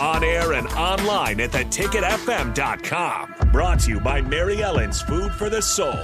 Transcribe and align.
On 0.00 0.24
air 0.24 0.54
and 0.54 0.66
online 0.68 1.40
at 1.40 1.50
theticketfm.com. 1.50 3.34
Brought 3.52 3.80
to 3.80 3.90
you 3.90 4.00
by 4.00 4.22
Mary 4.22 4.62
Ellen's 4.62 5.02
Food 5.02 5.30
for 5.32 5.50
the 5.50 5.60
Soul. 5.60 5.98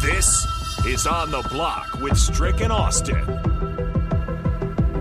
This 0.00 0.46
is 0.86 1.06
On 1.06 1.30
the 1.30 1.46
Block 1.50 2.00
with 2.00 2.16
Strick 2.16 2.62
and 2.62 2.72
Austin. 2.72 3.22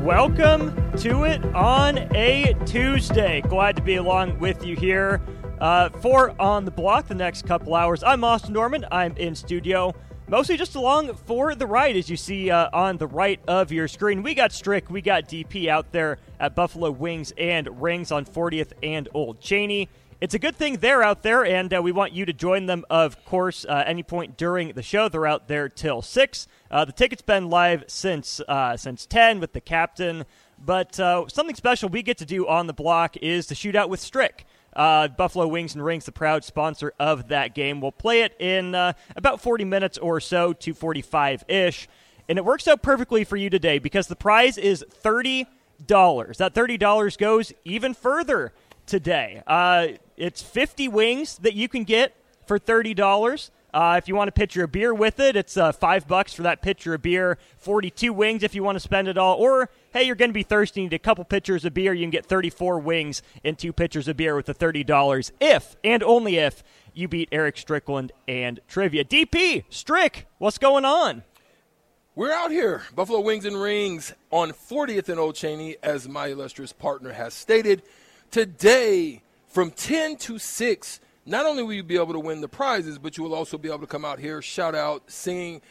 Welcome 0.04 0.76
to 0.98 1.24
it 1.24 1.46
on 1.56 1.98
a 2.14 2.54
Tuesday. 2.66 3.40
Glad 3.40 3.78
to 3.78 3.82
be 3.82 3.96
along 3.96 4.38
with 4.40 4.66
you 4.66 4.76
here 4.76 5.22
uh, 5.62 5.88
for 6.02 6.36
On 6.42 6.66
the 6.66 6.72
Block 6.72 7.08
the 7.08 7.16
next 7.16 7.48
couple 7.48 7.74
hours. 7.74 8.04
I'm 8.04 8.26
Austin 8.26 8.52
Norman. 8.52 8.86
I'm 8.92 9.16
in 9.16 9.34
studio, 9.34 9.94
mostly 10.28 10.58
just 10.58 10.76
along 10.76 11.14
for 11.14 11.56
the 11.56 11.68
ride, 11.68 11.96
as 11.96 12.10
you 12.10 12.18
see 12.18 12.50
uh, 12.50 12.70
on 12.74 12.98
the 12.98 13.08
right 13.08 13.40
of 13.48 13.72
your 13.72 13.88
screen. 13.88 14.24
We 14.24 14.34
got 14.34 14.52
Strick, 14.52 14.90
we 14.90 15.02
got 15.02 15.28
DP 15.28 15.68
out 15.68 15.92
there 15.92 16.18
at 16.40 16.56
Buffalo 16.56 16.92
Wings 16.92 17.34
and 17.38 17.82
Rings 17.82 18.12
on 18.12 18.26
40th 18.26 18.74
and 18.82 19.08
Old 19.14 19.40
Cheney. 19.40 19.90
It's 20.22 20.34
a 20.34 20.40
good 20.40 20.56
thing 20.56 20.78
they're 20.78 21.04
out 21.04 21.24
there, 21.24 21.46
and 21.46 21.74
uh, 21.74 21.82
we 21.82 21.92
want 21.92 22.14
you 22.14 22.26
to 22.26 22.34
join 22.34 22.68
them, 22.68 22.86
of 22.90 23.24
course, 23.26 23.66
uh, 23.66 23.84
any 23.86 24.02
point 24.02 24.38
during 24.38 24.70
the 24.70 24.82
show. 24.82 25.10
They're 25.10 25.28
out 25.28 25.48
there 25.48 25.68
till 25.68 26.02
6. 26.02 26.48
Uh, 26.72 26.86
the 26.86 26.94
ticket's 26.94 27.22
been 27.22 27.50
live 27.50 27.84
since, 27.88 28.40
uh, 28.48 28.78
since 28.78 29.06
10 29.06 29.42
with 29.42 29.54
the 29.54 29.62
captain. 29.62 30.26
But 30.58 31.00
uh, 31.00 31.28
something 31.28 31.56
special 31.56 31.90
we 31.90 32.02
get 32.02 32.18
to 32.20 32.26
do 32.26 32.48
on 32.48 32.68
the 32.68 32.74
block 32.74 33.18
is 33.18 33.48
the 33.48 33.56
shootout 33.56 33.90
with 33.90 34.00
Strick. 34.00 34.46
Uh, 34.76 35.08
Buffalo 35.08 35.48
Wings 35.48 35.74
and 35.74 35.84
Rings, 35.84 36.06
the 36.06 36.12
proud 36.12 36.44
sponsor 36.44 36.94
of 37.00 37.30
that 37.30 37.56
game. 37.56 37.82
We'll 37.82 37.92
play 37.92 38.22
it 38.22 38.36
in 38.40 38.76
about 39.16 39.42
40 39.42 39.64
minutes 39.66 39.98
or 39.98 40.20
so, 40.20 40.54
245 40.54 41.46
ish. 41.48 41.88
And 42.28 42.38
it 42.38 42.46
works 42.46 42.68
out 42.68 42.82
perfectly 42.82 43.24
for 43.24 43.38
you 43.38 43.50
today 43.50 43.80
because 43.80 44.08
the 44.08 44.16
prize 44.16 44.58
is 44.58 44.84
$30. 45.04 45.46
That 45.88 46.54
$30 46.54 47.18
goes 47.18 47.54
even 47.64 47.94
further 47.94 48.54
today. 48.86 49.42
Uh, 49.46 49.88
it's 50.18 50.42
50 50.42 50.88
wings 50.88 51.38
that 51.40 51.54
you 51.54 51.68
can 51.68 51.84
get 51.84 52.16
for 52.46 52.60
$30. 52.60 53.50
Uh, 53.74 53.96
if 53.98 54.08
you 54.08 54.16
want 54.16 54.30
to 54.30 54.32
pitcher 54.32 54.64
of 54.64 54.72
beer 54.72 54.94
with 54.94 55.20
it, 55.20 55.36
it's 55.36 55.58
uh, 55.58 55.72
five 55.72 56.08
bucks 56.08 56.34
for 56.34 56.44
that 56.44 56.62
pitcher 56.62 56.94
of 56.94 57.02
beer. 57.02 57.38
42 57.58 58.14
wings 58.14 58.42
if 58.42 58.56
you 58.56 58.64
want 58.64 58.78
to 58.78 58.80
spend 58.80 59.08
it 59.08 59.18
all. 59.18 59.36
Or, 59.36 59.70
hey, 59.96 60.04
you're 60.04 60.16
going 60.16 60.30
to 60.30 60.34
be 60.34 60.44
thirsty, 60.44 60.82
you 60.82 60.88
need 60.88 60.94
a 60.94 61.00
couple 61.00 61.24
pitchers 61.24 61.64
of 61.64 61.74
beer. 61.74 61.94
You 61.94 62.04
can 62.04 62.10
get 62.10 62.26
34 62.26 62.80
wings 62.80 63.22
and 63.46 63.58
two 63.58 63.72
pitchers 63.72 64.10
of 64.10 64.18
beer 64.18 64.36
with 64.36 64.46
the 64.46 64.54
$30 64.54 65.32
if 65.40 65.78
and 65.86 66.04
only 66.04 66.36
if 66.36 66.66
you 66.94 67.08
beat 67.08 67.30
Eric 67.32 67.56
Strickland 67.56 68.12
and 68.28 68.60
trivia. 68.68 69.06
DP, 69.06 69.64
Strick, 69.70 70.28
what's 70.38 70.58
going 70.58 70.84
on? 70.84 71.24
We're 72.14 72.34
out 72.34 72.52
here, 72.52 72.84
Buffalo 72.94 73.22
Wings 73.22 73.46
and 73.46 73.62
Rings 73.62 74.14
on 74.32 74.52
40th 74.52 75.08
and 75.08 75.18
Old 75.18 75.36
Cheney, 75.36 75.78
as 75.82 76.10
my 76.10 76.28
illustrious 76.28 76.74
partner 76.74 77.14
has 77.14 77.34
stated. 77.34 77.82
Today, 78.32 79.22
from 79.48 79.72
10 79.72 80.18
to 80.18 80.38
6, 80.38 81.00
not 81.26 81.46
only 81.46 81.64
will 81.64 81.74
you 81.74 81.84
be 81.84 81.96
able 81.96 82.14
to 82.14 82.20
win 82.20 82.42
the 82.42 82.50
prizes, 82.50 82.98
but 82.98 83.18
you 83.18 83.24
will 83.24 83.34
also 83.34 83.58
be 83.58 83.70
able 83.70 83.80
to 83.80 83.88
come 83.88 84.04
out 84.04 84.20
here, 84.20 84.42
shout 84.42 84.76
out, 84.76 85.10
sing, 85.10 85.62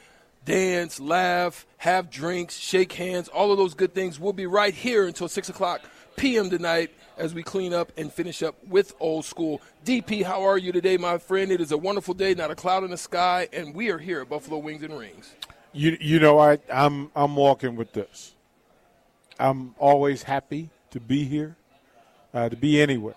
dance, 0.45 1.01
laugh, 1.01 1.67
have 1.79 2.11
drinks, 2.11 2.57
shake 2.57 2.93
hands, 2.93 3.29
all 3.29 3.53
of 3.53 3.59
those 3.59 3.75
good 3.75 3.95
things. 3.95 4.19
We'll 4.19 4.33
be 4.33 4.47
right 4.47 4.75
here 4.75 5.07
until 5.07 5.29
6 5.29 5.49
o'clock 5.49 5.83
p.m. 6.17 6.51
tonight 6.51 6.91
as 7.17 7.35
we 7.35 7.43
clean 7.43 7.73
up 7.73 7.93
and 7.97 8.13
finish 8.13 8.43
up 8.43 8.57
with 8.67 8.95
Old 9.01 9.25
School. 9.25 9.61
DP, 9.85 10.23
how 10.25 10.43
are 10.43 10.59
you 10.59 10.73
today, 10.73 10.97
my 10.97 11.19
friend? 11.19 11.53
It 11.53 11.61
is 11.61 11.73
a 11.73 11.79
wonderful 11.79 12.15
day, 12.15 12.35
not 12.35 12.51
a 12.51 12.55
cloud 12.55 12.85
in 12.85 12.91
the 12.91 12.97
sky, 12.97 13.49
and 13.53 13.75
we 13.75 13.91
are 13.91 13.99
here 13.99 14.21
at 14.21 14.29
Buffalo 14.29 14.59
Wings 14.59 14.83
and 14.83 14.99
Rings. 14.99 15.33
You, 15.73 15.97
you 16.01 16.21
know, 16.21 16.39
I, 16.39 16.59
I'm, 16.73 17.11
I'm 17.17 17.37
walking 17.37 17.77
with 17.77 17.93
this. 17.93 18.35
I'm 19.39 19.75
always 19.79 20.23
happy 20.23 20.71
to 20.91 21.01
be 21.01 21.25
here, 21.25 21.57
uh, 22.33 22.49
to 22.49 22.57
be 22.57 22.81
anywhere 22.81 23.17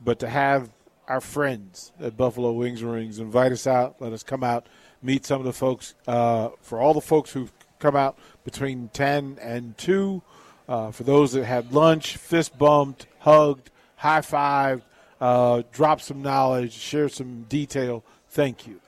but 0.00 0.18
to 0.20 0.28
have 0.28 0.70
our 1.06 1.20
friends 1.20 1.92
at 2.00 2.16
Buffalo 2.16 2.52
Wings 2.52 2.82
and 2.82 2.92
Rings 2.92 3.18
invite 3.18 3.52
us 3.52 3.66
out, 3.66 3.96
let 4.00 4.12
us 4.12 4.22
come 4.22 4.44
out, 4.44 4.66
meet 5.02 5.24
some 5.24 5.40
of 5.40 5.46
the 5.46 5.52
folks. 5.52 5.94
Uh, 6.06 6.50
for 6.60 6.80
all 6.80 6.94
the 6.94 7.00
folks 7.00 7.32
who've 7.32 7.52
come 7.78 7.96
out 7.96 8.18
between 8.44 8.88
10 8.92 9.38
and 9.40 9.76
2, 9.78 10.22
uh, 10.68 10.90
for 10.90 11.04
those 11.04 11.32
that 11.32 11.44
had 11.44 11.72
lunch, 11.72 12.16
fist 12.16 12.58
bumped, 12.58 13.06
hugged, 13.20 13.70
high 13.96 14.20
fived, 14.20 14.82
uh, 15.20 15.62
dropped 15.72 16.02
some 16.02 16.22
knowledge, 16.22 16.72
shared 16.72 17.12
some 17.12 17.44
detail, 17.48 18.04
thank 18.28 18.66
you. 18.66 18.80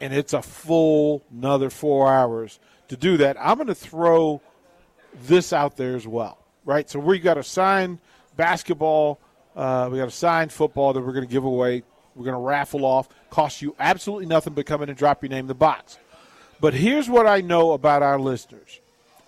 And 0.00 0.14
it's 0.14 0.32
a 0.32 0.42
full 0.42 1.22
another 1.30 1.70
four 1.70 2.12
hours 2.12 2.58
to 2.88 2.96
do 2.96 3.18
that. 3.18 3.36
I'm 3.38 3.56
going 3.56 3.66
to 3.68 3.74
throw 3.74 4.40
this 5.24 5.52
out 5.52 5.76
there 5.76 5.94
as 5.94 6.06
well, 6.06 6.38
right? 6.64 6.88
So 6.88 6.98
we 6.98 7.18
got 7.18 7.36
a 7.36 7.42
signed 7.42 7.98
basketball 8.36 9.20
uh, 9.56 9.88
we 9.90 9.98
got 9.98 10.08
a 10.08 10.12
signed 10.12 10.52
football 10.52 10.92
that 10.92 11.00
we're 11.00 11.12
going 11.12 11.26
to 11.26 11.30
give 11.30 11.44
away. 11.44 11.82
We're 12.14 12.24
going 12.24 12.36
to 12.36 12.40
raffle 12.40 12.84
off. 12.84 13.08
Cost 13.30 13.62
you 13.62 13.74
absolutely 13.78 14.26
nothing 14.26 14.54
but 14.54 14.66
come 14.66 14.82
in 14.82 14.88
and 14.88 14.98
drop 14.98 15.22
your 15.22 15.30
name 15.30 15.44
in 15.44 15.46
the 15.46 15.54
box. 15.54 15.98
But 16.60 16.74
here's 16.74 17.08
what 17.08 17.26
I 17.26 17.40
know 17.40 17.72
about 17.72 18.02
our 18.02 18.18
listeners 18.18 18.80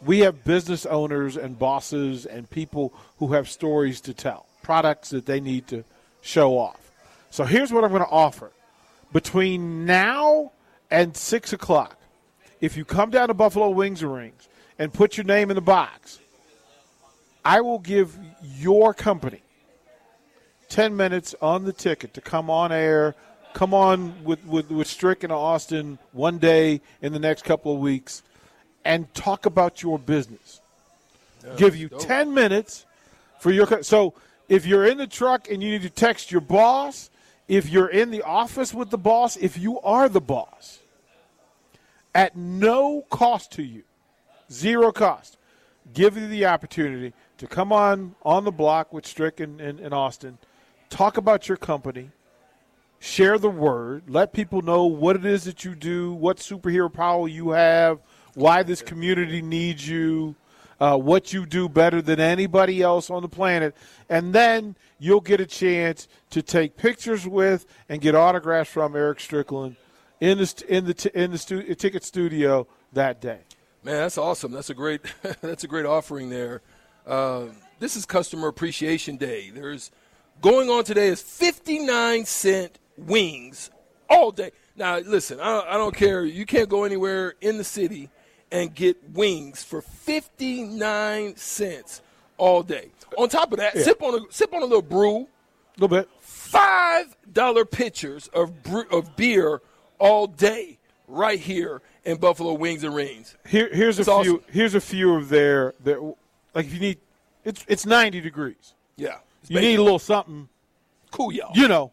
we 0.04 0.20
have 0.20 0.44
business 0.44 0.84
owners 0.84 1.36
and 1.36 1.58
bosses 1.58 2.26
and 2.26 2.50
people 2.50 2.92
who 3.18 3.32
have 3.34 3.48
stories 3.48 4.00
to 4.02 4.14
tell, 4.14 4.46
products 4.62 5.10
that 5.10 5.26
they 5.26 5.40
need 5.40 5.68
to 5.68 5.84
show 6.20 6.58
off. 6.58 6.90
So 7.30 7.44
here's 7.44 7.72
what 7.72 7.84
I'm 7.84 7.90
going 7.90 8.02
to 8.02 8.08
offer. 8.08 8.50
Between 9.12 9.86
now 9.86 10.52
and 10.90 11.16
6 11.16 11.52
o'clock, 11.52 11.98
if 12.60 12.76
you 12.76 12.84
come 12.84 13.10
down 13.10 13.28
to 13.28 13.34
Buffalo 13.34 13.70
Wings 13.70 14.02
and 14.02 14.12
Rings 14.12 14.48
and 14.78 14.92
put 14.92 15.16
your 15.16 15.24
name 15.24 15.50
in 15.50 15.54
the 15.54 15.60
box, 15.60 16.18
I 17.44 17.60
will 17.60 17.78
give 17.78 18.18
your 18.42 18.94
company 18.94 19.42
10 20.72 20.96
minutes 20.96 21.34
on 21.42 21.64
the 21.64 21.72
ticket 21.72 22.14
to 22.14 22.22
come 22.22 22.48
on 22.48 22.72
air, 22.72 23.14
come 23.52 23.74
on 23.74 24.24
with, 24.24 24.42
with, 24.46 24.70
with 24.70 24.86
Strick 24.86 25.22
and 25.22 25.30
Austin 25.30 25.98
one 26.12 26.38
day 26.38 26.80
in 27.02 27.12
the 27.12 27.18
next 27.18 27.44
couple 27.44 27.74
of 27.74 27.78
weeks 27.78 28.22
and 28.82 29.12
talk 29.12 29.44
about 29.44 29.82
your 29.82 29.98
business. 29.98 30.62
Yeah, 31.44 31.56
Give 31.56 31.76
you 31.76 31.88
dope. 31.90 32.00
10 32.00 32.32
minutes 32.32 32.86
for 33.38 33.50
your. 33.50 33.82
So 33.82 34.14
if 34.48 34.64
you're 34.64 34.86
in 34.86 34.96
the 34.96 35.06
truck 35.06 35.50
and 35.50 35.62
you 35.62 35.72
need 35.72 35.82
to 35.82 35.90
text 35.90 36.32
your 36.32 36.40
boss, 36.40 37.10
if 37.48 37.68
you're 37.68 37.90
in 37.90 38.10
the 38.10 38.22
office 38.22 38.72
with 38.72 38.88
the 38.88 38.96
boss, 38.96 39.36
if 39.36 39.58
you 39.58 39.78
are 39.80 40.08
the 40.08 40.22
boss, 40.22 40.78
at 42.14 42.34
no 42.34 43.04
cost 43.10 43.52
to 43.52 43.62
you, 43.62 43.82
zero 44.50 44.90
cost, 44.90 45.36
give 45.92 46.16
you 46.16 46.28
the 46.28 46.46
opportunity 46.46 47.12
to 47.36 47.46
come 47.46 47.74
on 47.74 48.14
on 48.22 48.44
the 48.44 48.50
block 48.50 48.90
with 48.90 49.06
Strick 49.06 49.38
and, 49.38 49.60
and, 49.60 49.78
and 49.78 49.92
Austin– 49.92 50.38
talk 50.92 51.16
about 51.16 51.48
your 51.48 51.56
company, 51.56 52.10
share 53.00 53.38
the 53.38 53.50
word, 53.50 54.04
let 54.08 54.32
people 54.32 54.60
know 54.60 54.84
what 54.84 55.16
it 55.16 55.24
is 55.24 55.44
that 55.44 55.64
you 55.64 55.74
do, 55.74 56.12
what 56.12 56.36
superhero 56.36 56.92
power 56.92 57.26
you 57.26 57.50
have, 57.50 57.98
why 58.34 58.62
this 58.62 58.82
community 58.82 59.40
needs 59.40 59.88
you, 59.88 60.34
uh, 60.80 60.96
what 60.96 61.32
you 61.32 61.46
do 61.46 61.68
better 61.68 62.02
than 62.02 62.20
anybody 62.20 62.82
else 62.82 63.08
on 63.08 63.22
the 63.22 63.28
planet, 63.28 63.74
and 64.10 64.34
then 64.34 64.76
you'll 64.98 65.20
get 65.20 65.40
a 65.40 65.46
chance 65.46 66.08
to 66.28 66.42
take 66.42 66.76
pictures 66.76 67.26
with 67.26 67.66
and 67.88 68.00
get 68.02 68.14
autographs 68.14 68.70
from 68.70 68.94
Eric 68.94 69.18
Strickland 69.20 69.76
in 70.20 70.38
the 70.38 70.64
in 70.68 70.84
the 70.84 71.10
in 71.14 71.30
the 71.30 71.38
stu- 71.38 71.74
ticket 71.74 72.04
studio 72.04 72.66
that 72.92 73.20
day. 73.20 73.38
Man, 73.82 73.96
that's 73.96 74.18
awesome. 74.18 74.52
That's 74.52 74.70
a 74.70 74.74
great 74.74 75.00
that's 75.40 75.64
a 75.64 75.68
great 75.68 75.86
offering 75.86 76.28
there. 76.28 76.60
Uh, 77.06 77.46
this 77.78 77.96
is 77.96 78.04
Customer 78.04 78.48
Appreciation 78.48 79.16
Day. 79.16 79.50
There's 79.50 79.90
going 80.42 80.68
on 80.68 80.84
today 80.84 81.06
is 81.08 81.22
59 81.22 82.26
cent 82.26 82.78
wings 82.98 83.70
all 84.10 84.30
day. 84.30 84.50
Now, 84.76 84.98
listen, 84.98 85.40
I 85.40 85.44
don't, 85.46 85.68
I 85.68 85.72
don't 85.74 85.94
care. 85.94 86.24
You 86.24 86.44
can't 86.44 86.68
go 86.68 86.84
anywhere 86.84 87.34
in 87.40 87.56
the 87.56 87.64
city 87.64 88.10
and 88.50 88.74
get 88.74 88.96
wings 89.12 89.62
for 89.64 89.80
59 89.80 91.36
cents 91.36 92.02
all 92.36 92.62
day. 92.62 92.90
On 93.16 93.28
top 93.28 93.52
of 93.52 93.58
that, 93.58 93.74
Yeah. 93.74 93.82
sip 93.82 94.02
on 94.02 94.14
a 94.14 94.20
sip 94.32 94.52
on 94.52 94.62
a 94.62 94.66
little 94.66 94.82
brew. 94.82 95.20
A 95.22 95.80
little 95.80 95.96
bit. 95.96 96.08
Five 96.20 97.16
dollar 97.32 97.64
pitchers 97.64 98.28
of 98.28 98.62
brew, 98.62 98.84
of 98.90 99.16
beer 99.16 99.62
all 99.98 100.26
day 100.26 100.78
right 101.08 101.38
here 101.38 101.80
in 102.04 102.16
Buffalo 102.18 102.52
Wings 102.54 102.84
and 102.84 102.94
Rings. 102.94 103.36
Here, 103.46 103.68
here's 103.72 103.98
a 103.98 104.02
It's 104.02 104.22
few. 104.22 104.42
Here's 104.50 104.74
a 104.74 104.80
few 104.80 105.14
of 105.14 105.28
their. 105.28 105.74
their 105.80 106.00
like 106.54 106.66
if 106.66 106.74
you 106.74 106.80
need, 106.80 106.98
it's 107.44 107.64
it's 107.68 107.86
90 107.86 108.20
degrees. 108.20 108.74
Yeah, 108.96 109.18
You 109.48 109.60
need 109.60 109.76
a 109.78 109.82
little 109.82 109.98
something, 109.98 110.48
cool, 111.10 111.32
y'all. 111.32 111.50
you 111.54 111.68
know, 111.68 111.92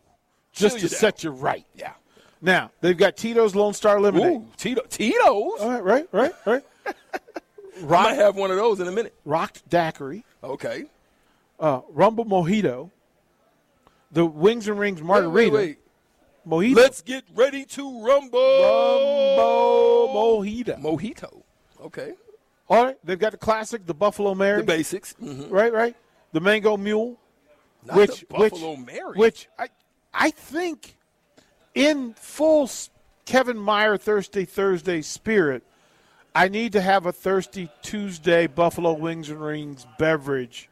just 0.54 0.76
Chill 0.76 0.88
to 0.88 0.94
you 0.94 0.98
set 0.98 1.24
you 1.24 1.32
right. 1.32 1.66
yeah. 1.76 1.94
Now 2.42 2.72
they've 2.82 2.98
got 2.98 3.18
Tito's 3.18 3.54
Lone 3.56 3.74
Star 3.74 4.00
Lemonade. 4.00 4.42
Ooh, 4.42 4.46
Tito, 4.56 4.82
Tito's. 4.90 5.60
All 5.60 5.70
right, 5.82 5.84
right, 5.84 6.08
right, 6.12 6.32
right. 6.46 6.64
I 7.84 7.86
might 7.86 8.14
have 8.16 8.36
one 8.36 8.50
of 8.52 8.58
those 8.58 8.80
in 8.80 8.88
a 8.88 8.92
minute. 8.92 9.14
rocked 9.26 9.68
daiquiri, 9.70 10.24
Okay. 10.44 10.86
uh, 11.60 11.82
rumble 11.90 12.26
mojito, 12.26 12.92
the 14.12 14.26
Wings 14.26 14.68
and 14.68 14.80
Rings 14.80 15.02
Wait, 15.02 15.08
margarita, 15.08 15.56
wait, 15.56 15.80
mojito. 16.48 16.76
Let's 16.76 17.02
get 17.02 17.24
ready 17.36 17.66
to 17.66 18.04
rumble. 18.06 18.40
rumble 18.40 20.10
mojito. 20.14 20.80
Mojito. 20.82 21.42
Okay. 21.82 22.14
All 22.70 22.86
right, 22.86 22.98
they've 23.04 23.20
got 23.20 23.32
the 23.32 23.38
classic, 23.38 23.86
the 23.86 23.94
Buffalo 23.94 24.36
Mary, 24.36 24.62
The 24.62 24.66
basics. 24.68 25.16
Mm-hmm. 25.22 25.52
right, 25.52 25.74
right, 25.74 25.96
the 26.34 26.40
Mango 26.40 26.78
Mule, 26.78 27.18
Not 27.86 27.96
which 27.98 28.28
Buffalo 28.30 28.72
which 28.72 28.86
Mary. 28.86 29.14
which 29.16 29.50
I 29.58 29.68
I 30.14 30.32
think 30.32 30.96
in 31.76 32.14
full 32.14 32.70
Kevin 33.26 33.58
Meyer 33.58 33.98
Thirsty 33.98 34.46
Thursday 34.46 35.02
spirit, 35.02 35.64
I 36.36 36.48
need 36.48 36.74
to 36.74 36.82
have 36.82 37.06
a 37.06 37.12
Thirsty 37.12 37.70
Tuesday 37.82 38.48
Buffalo 38.48 38.94
Wings 38.94 39.30
and 39.30 39.42
Rings 39.42 39.86
beverage 39.98 40.70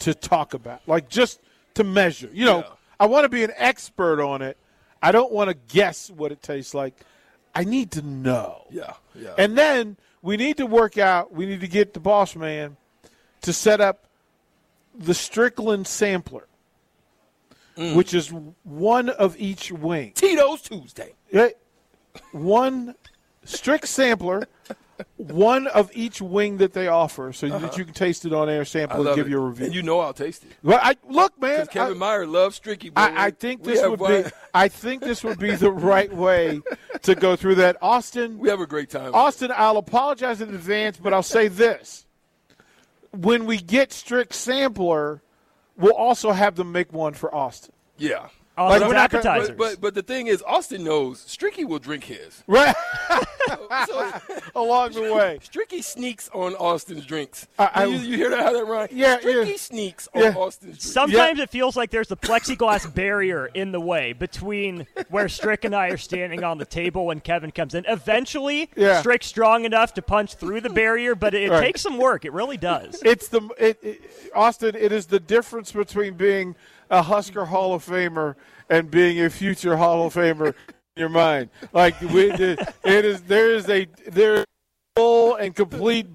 to 0.00 0.14
talk 0.14 0.54
about, 0.54 0.80
like 0.86 1.08
just 1.08 1.40
to 1.74 1.84
measure. 1.84 2.30
You 2.32 2.44
know, 2.46 2.58
Yeah. 2.58 2.72
I 3.00 3.06
want 3.06 3.24
to 3.24 3.28
be 3.28 3.44
an 3.44 3.52
expert 3.56 4.20
on 4.22 4.42
it. 4.42 4.56
I 5.02 5.12
don't 5.12 5.30
want 5.32 5.50
to 5.50 5.54
guess 5.72 6.10
what 6.10 6.32
it 6.32 6.42
tastes 6.42 6.74
like. 6.74 6.94
I 7.54 7.64
need 7.64 7.92
to 7.92 8.02
know. 8.02 8.66
Yeah, 8.70 8.94
yeah. 9.14 9.34
And 9.38 9.56
then 9.56 9.96
we 10.22 10.36
need 10.36 10.56
to 10.58 10.66
work 10.66 10.98
out. 10.98 11.32
We 11.32 11.46
need 11.46 11.60
to 11.60 11.68
get 11.68 11.94
the 11.94 12.00
boss 12.00 12.34
man 12.36 12.76
to 13.42 13.52
set 13.52 13.80
up 13.80 14.04
the 14.98 15.14
Strickland 15.14 15.86
sampler, 15.86 16.46
Mm. 17.76 17.94
which 17.94 18.12
is 18.12 18.32
one 18.64 19.08
of 19.08 19.36
each 19.38 19.70
wing. 19.70 20.10
Tito's 20.14 20.62
Tuesday. 20.62 21.14
One 22.32 22.94
Strick 23.44 23.86
sampler, 23.86 24.48
one 25.16 25.68
of 25.68 25.88
each 25.94 26.20
wing 26.20 26.56
that 26.58 26.72
they 26.72 26.88
offer, 26.88 27.32
so 27.32 27.48
that 27.48 27.78
you 27.78 27.84
can 27.84 27.94
taste 27.94 28.24
it 28.24 28.32
on 28.32 28.48
air, 28.48 28.56
Uh-huh. 28.56 28.64
Sample, 28.64 29.06
and 29.06 29.14
give 29.16 29.26
it. 29.28 29.30
you 29.30 29.38
a 29.38 29.46
review. 29.46 29.66
And 29.66 29.74
you 29.74 29.82
know 29.82 30.00
I'll 30.00 30.12
taste 30.12 30.42
it. 30.42 30.50
well, 30.64 30.80
I, 30.82 30.96
look, 31.08 31.40
man, 31.40 31.60
Because 31.60 31.68
Kevin 31.68 31.94
I- 31.94 31.98
Meyer 31.98 32.26
loves 32.26 32.58
Stricky. 32.58 32.90
I, 32.96 33.26
I 33.26 33.30
think 33.30 33.62
this 33.62 33.80
would 33.86 34.00
one- 34.00 34.24
be. 34.24 34.30
I 34.52 34.66
think 34.68 35.02
this 35.04 35.22
would 35.22 35.38
be 35.38 35.54
the 35.54 35.70
right 35.70 36.12
way 36.12 36.60
to 37.02 37.14
go 37.14 37.36
through 37.36 37.54
that. 37.56 37.76
Austin, 37.80 38.38
We 38.40 38.48
have 38.48 38.60
a 38.60 38.66
great 38.66 38.90
time. 38.90 39.14
Austin, 39.14 39.52
I'll 39.54 39.76
apologize 39.76 40.40
in 40.40 40.48
advance, 40.48 40.96
but 40.98 41.14
I'll 41.14 41.22
say 41.22 41.46
this. 41.46 42.06
When 43.12 43.46
we 43.46 43.58
get 43.58 43.92
Strick 43.92 44.32
sampler, 44.34 45.22
we'll 45.76 45.94
also 45.94 46.32
have 46.32 46.56
them 46.56 46.72
make 46.72 46.92
one 46.92 47.14
for 47.14 47.34
Austin. 47.34 47.72
Yeah. 47.96 48.28
Austin's 48.58 48.88
we're 48.88 48.94
not 48.94 49.14
appetizers. 49.14 49.48
But, 49.50 49.56
but 49.56 49.80
but 49.80 49.94
the 49.94 50.02
thing 50.02 50.26
is, 50.26 50.42
Austin 50.46 50.84
knows 50.84 51.24
Stricky 51.24 51.64
will 51.64 51.78
drink 51.78 52.04
his. 52.04 52.42
Right 52.46 52.74
So 53.86 54.12
along 54.54 54.92
the 54.92 55.02
way. 55.14 55.38
Stricky 55.42 55.82
sneaks 55.82 56.28
on 56.34 56.54
Austin's 56.54 57.06
drinks. 57.06 57.46
I- 57.58 57.70
I- 57.74 57.84
you, 57.86 57.96
you 57.98 58.16
hear 58.16 58.30
that? 58.30 58.40
How 58.40 58.52
that 58.52 58.64
rhyme? 58.66 58.88
Yeah, 58.90 59.18
Stricky 59.18 59.50
yeah. 59.50 59.56
sneaks 59.56 60.08
on 60.14 60.22
Yeah. 60.22 60.34
Austin's 60.36 60.72
drinks. 60.78 60.84
Sometimes 60.92 61.38
it 61.38 61.50
feels 61.50 61.76
like 61.76 61.90
there's 61.90 62.10
a 62.10 62.16
plexiglass 62.16 62.92
barrier 62.94 63.46
in 63.54 63.72
the 63.72 63.80
way 63.80 64.12
between 64.12 64.86
where 65.08 65.28
Strick 65.28 65.64
and 65.64 65.74
I 65.74 65.88
are 65.88 65.96
standing 65.96 66.44
on 66.44 66.58
the 66.58 66.64
table 66.66 67.06
when 67.06 67.20
Kevin 67.20 67.50
comes 67.50 67.74
in. 67.74 67.84
Eventually, 67.88 68.70
Yeah. 68.76 69.00
Strick's 69.00 69.26
strong 69.26 69.64
enough 69.64 69.94
to 69.94 70.02
punch 70.02 70.34
through 70.34 70.60
the 70.60 70.70
barrier, 70.70 71.14
but 71.14 71.34
it 71.34 71.50
Right. 71.50 71.60
takes 71.60 71.80
some 71.82 71.98
work. 71.98 72.24
It 72.24 72.32
really 72.32 72.56
does. 72.56 73.00
It's 73.04 73.28
the 73.28 73.40
it, 73.58 73.78
it, 73.82 74.00
Austin. 74.34 74.74
It 74.74 74.92
is 74.92 75.06
the 75.06 75.20
difference 75.20 75.72
between 75.72 76.14
being 76.14 76.54
a 76.90 77.02
Husker 77.02 77.44
Hall 77.44 77.74
of 77.74 77.84
Famer 77.84 78.34
and 78.68 78.90
being 78.90 79.20
a 79.24 79.30
future 79.30 79.76
Hall 79.76 80.06
of 80.06 80.14
Famer 80.14 80.48
in 80.48 80.54
your 80.96 81.08
mind. 81.08 81.50
Like 81.72 82.00
we, 82.00 82.30
it 82.30 82.60
is 82.84 83.22
there 83.22 83.54
is 83.54 83.68
a 83.68 83.86
there 84.10 84.44
full 84.96 85.36
and 85.36 85.54
complete 85.54 86.06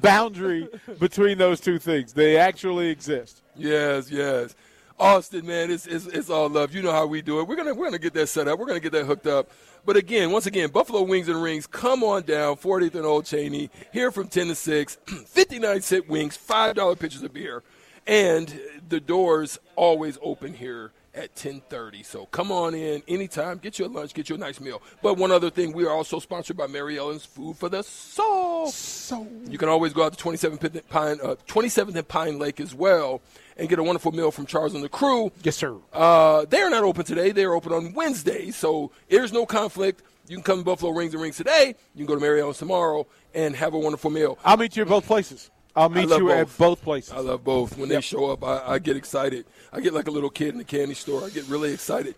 boundary 0.00 0.68
between 0.98 1.38
those 1.38 1.60
two 1.60 1.78
things. 1.78 2.12
They 2.12 2.36
actually 2.36 2.88
exist. 2.88 3.42
Yes, 3.56 4.10
yes. 4.10 4.54
Austin, 4.98 5.44
man, 5.46 5.70
it's, 5.70 5.86
it's 5.86 6.06
it's 6.06 6.30
all 6.30 6.48
love. 6.48 6.72
You 6.72 6.82
know 6.82 6.92
how 6.92 7.06
we 7.06 7.20
do 7.20 7.40
it. 7.40 7.48
We're 7.48 7.56
gonna 7.56 7.74
we're 7.74 7.86
gonna 7.86 7.98
get 7.98 8.14
that 8.14 8.28
set 8.28 8.46
up. 8.46 8.58
We're 8.58 8.66
gonna 8.66 8.80
get 8.80 8.92
that 8.92 9.06
hooked 9.06 9.26
up. 9.26 9.50
But 9.86 9.96
again, 9.96 10.30
once 10.30 10.46
again, 10.46 10.70
Buffalo 10.70 11.02
Wings 11.02 11.28
and 11.28 11.42
Rings, 11.42 11.66
come 11.66 12.02
on 12.02 12.22
down, 12.22 12.56
40th 12.56 12.94
and 12.94 13.04
Old 13.04 13.26
Cheney, 13.26 13.70
here 13.92 14.10
from 14.10 14.28
10 14.28 14.46
to 14.46 14.54
6, 14.54 14.94
59 15.26 15.82
cent 15.82 16.08
wings, 16.08 16.38
$5 16.38 16.98
pitchers 16.98 17.22
of 17.22 17.34
beer, 17.34 17.62
and 18.06 18.60
the 18.88 19.00
doors 19.00 19.58
always 19.76 20.18
open 20.22 20.54
here 20.54 20.92
at 21.14 21.34
10:30. 21.36 22.02
So 22.04 22.26
come 22.26 22.50
on 22.50 22.74
in 22.74 23.02
anytime, 23.06 23.58
get 23.58 23.78
your 23.78 23.88
lunch, 23.88 24.14
get 24.14 24.28
your 24.28 24.36
nice 24.38 24.60
meal. 24.60 24.82
But 25.00 25.14
one 25.16 25.30
other 25.30 25.48
thing, 25.48 25.72
we 25.72 25.84
are 25.84 25.90
also 25.90 26.18
sponsored 26.18 26.56
by 26.56 26.66
Mary 26.66 26.98
Ellen's 26.98 27.24
Food 27.24 27.56
for 27.56 27.68
the 27.68 27.82
Soul. 27.84 28.66
So 28.70 29.26
You 29.48 29.56
can 29.58 29.68
always 29.68 29.92
go 29.92 30.02
out 30.04 30.16
to 30.16 30.22
27th 30.22 30.64
and 30.64 30.88
Pine, 30.88 31.18
uh, 31.22 31.36
27th 31.46 31.94
and 31.94 32.08
Pine 32.08 32.38
Lake 32.38 32.60
as 32.60 32.74
well 32.74 33.20
and 33.56 33.68
get 33.68 33.78
a 33.78 33.82
wonderful 33.84 34.10
meal 34.10 34.32
from 34.32 34.46
Charles 34.46 34.74
and 34.74 34.82
the 34.82 34.88
crew. 34.88 35.30
yes, 35.44 35.56
sir. 35.56 35.76
Uh, 35.92 36.44
they 36.46 36.60
are 36.60 36.70
not 36.70 36.82
open 36.82 37.04
today. 37.04 37.30
They 37.30 37.44
are 37.44 37.54
open 37.54 37.72
on 37.72 37.92
Wednesday, 37.92 38.50
so 38.50 38.90
there's 39.08 39.32
no 39.32 39.46
conflict. 39.46 40.02
You 40.26 40.36
can 40.38 40.42
come 40.42 40.58
to 40.60 40.64
Buffalo 40.64 40.90
Rings 40.92 41.12
and 41.14 41.22
Rings 41.22 41.36
today. 41.36 41.76
You 41.94 41.98
can 41.98 42.06
go 42.06 42.14
to 42.14 42.20
Mary 42.20 42.40
Ellen's 42.40 42.58
tomorrow 42.58 43.06
and 43.34 43.54
have 43.54 43.74
a 43.74 43.78
wonderful 43.78 44.10
meal. 44.10 44.38
I'll 44.44 44.56
meet 44.56 44.76
you 44.76 44.82
at 44.82 44.88
both 44.88 45.06
places. 45.06 45.50
I'll 45.76 45.88
meet 45.88 46.08
you 46.08 46.20
both. 46.20 46.30
at 46.30 46.58
both 46.58 46.82
places. 46.82 47.12
I 47.12 47.18
love 47.18 47.42
both. 47.42 47.76
When 47.76 47.88
they 47.88 48.00
show 48.00 48.30
up, 48.30 48.44
I, 48.44 48.74
I 48.74 48.78
get 48.78 48.96
excited. 48.96 49.44
I 49.72 49.80
get 49.80 49.92
like 49.92 50.06
a 50.06 50.10
little 50.10 50.30
kid 50.30 50.50
in 50.50 50.58
the 50.58 50.64
candy 50.64 50.94
store. 50.94 51.24
I 51.24 51.30
get 51.30 51.48
really 51.48 51.72
excited. 51.72 52.14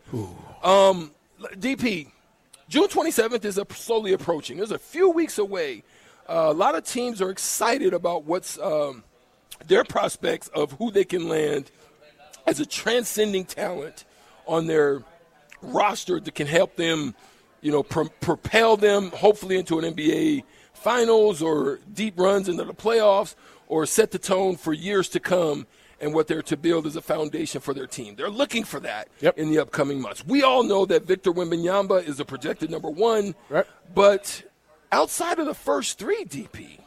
Um, 0.63 1.13
DP, 1.41 2.11
June 2.69 2.89
27th 2.89 3.45
is 3.45 3.61
slowly 3.71 4.13
approaching. 4.13 4.59
There's 4.59 4.73
a 4.73 4.79
few 4.79 5.11
weeks 5.11 5.39
away. 5.39 5.85
Uh, 6.29 6.49
a 6.49 6.53
lot 6.53 6.75
of 6.75 6.85
teams 6.85 7.23
are 7.23 7.31
excited 7.31 7.95
about 7.95 8.25
what's 8.25 8.59
um, 8.59 9.05
their 9.67 9.85
prospects 9.85 10.49
of 10.49 10.73
who 10.73 10.91
they 10.91 11.05
can 11.05 11.29
land 11.29 11.71
as 12.47 12.61
a 12.61 12.67
transcending 12.67 13.45
talent 13.45 14.05
on 14.47 14.67
their 14.67 15.03
roster 15.63 16.21
that 16.21 16.35
can 16.35 16.47
help 16.47 16.77
them, 16.77 17.15
you 17.61 17.73
know, 17.73 17.83
pro- 17.83 18.09
propel 18.21 18.77
them 18.77 19.11
hopefully 19.11 19.57
into 19.57 19.79
an 19.79 19.95
NBA 19.95 20.43
finals 20.91 21.43
or 21.43 21.81
deep 21.93 22.15
runs 22.17 22.49
into 22.49 22.63
the 22.63 22.73
playoffs 22.73 23.35
or 23.67 23.85
set 23.87 24.13
the 24.13 24.19
tone 24.21 24.55
for 24.57 24.73
years 24.73 25.09
to 25.09 25.19
come 25.19 25.67
and 26.01 26.15
what 26.15 26.29
they're 26.29 26.43
to 26.43 26.57
build 26.57 26.87
as 26.87 26.95
a 26.95 27.01
foundation 27.03 27.61
for 27.61 27.75
their 27.75 27.89
team. 27.89 28.15
They're 28.15 28.31
looking 28.31 28.63
for 28.63 28.79
that 28.81 29.09
Yep. 29.21 29.37
in 29.37 29.51
the 29.51 29.59
upcoming 29.59 30.01
months. 30.01 30.25
We 30.25 30.45
all 30.45 30.63
know 30.63 30.87
that 30.87 31.03
Victor 31.05 31.33
Wembanyama 31.33 32.07
is 32.07 32.21
a 32.21 32.25
projected 32.25 32.71
number 32.71 32.89
one, 32.89 33.35
Right. 33.49 33.67
but 33.97 34.45
outside 34.93 35.41
of 35.41 35.47
the 35.47 35.55
first 35.55 35.99
three, 35.99 36.25
DP, 36.25 36.79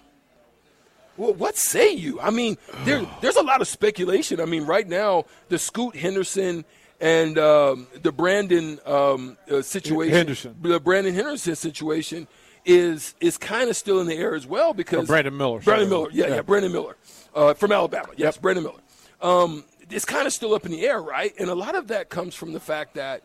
well, 1.17 1.33
what 1.33 1.57
say 1.57 1.91
you? 1.91 2.21
I 2.21 2.29
mean, 2.29 2.57
there, 2.85 3.05
there's 3.19 3.35
a 3.35 3.43
lot 3.43 3.59
of 3.59 3.67
speculation. 3.67 4.39
I 4.39 4.45
mean, 4.45 4.63
right 4.65 4.87
now, 4.87 5.25
the 5.49 5.59
Scoot 5.59 5.97
Henderson 5.97 6.63
and 7.01 7.37
um, 7.37 7.87
the 8.01 8.13
Brandon 8.13 8.79
um, 8.85 9.37
uh, 9.51 9.61
situation, 9.61 10.15
Henderson. 10.15 10.55
the 10.61 10.79
Brandon 10.79 11.13
Henderson 11.13 11.55
situation, 11.57 12.27
is 12.69 13.15
is 13.19 13.37
kind 13.37 13.69
of 13.69 13.75
still 13.75 13.99
in 13.99 14.07
the 14.07 14.15
air 14.15 14.35
as 14.35 14.45
well 14.45 14.73
because 14.73 15.03
Oh, 15.03 15.05
Brandon 15.07 15.35
Miller, 15.35 15.59
Brandon. 15.59 15.89
Miller, 15.89 16.09
yeah, 16.11 16.27
yeah, 16.27 16.35
Yeah. 16.35 16.41
Brandon 16.43 16.71
Miller 16.71 16.95
uh, 17.33 17.53
from 17.55 17.71
Alabama. 17.71 18.09
Yes, 18.15 18.37
Brandon 18.37 18.63
Miller. 18.63 18.79
Um, 19.21 19.63
it's 19.89 20.05
kind 20.05 20.27
of 20.27 20.33
still 20.33 20.53
up 20.53 20.65
in 20.65 20.71
the 20.71 20.85
air, 20.85 21.01
right? 21.01 21.33
And 21.39 21.49
a 21.49 21.55
lot 21.55 21.75
of 21.75 21.87
that 21.87 22.09
comes 22.09 22.35
from 22.35 22.53
the 22.53 22.59
fact 22.59 22.93
that 22.93 23.23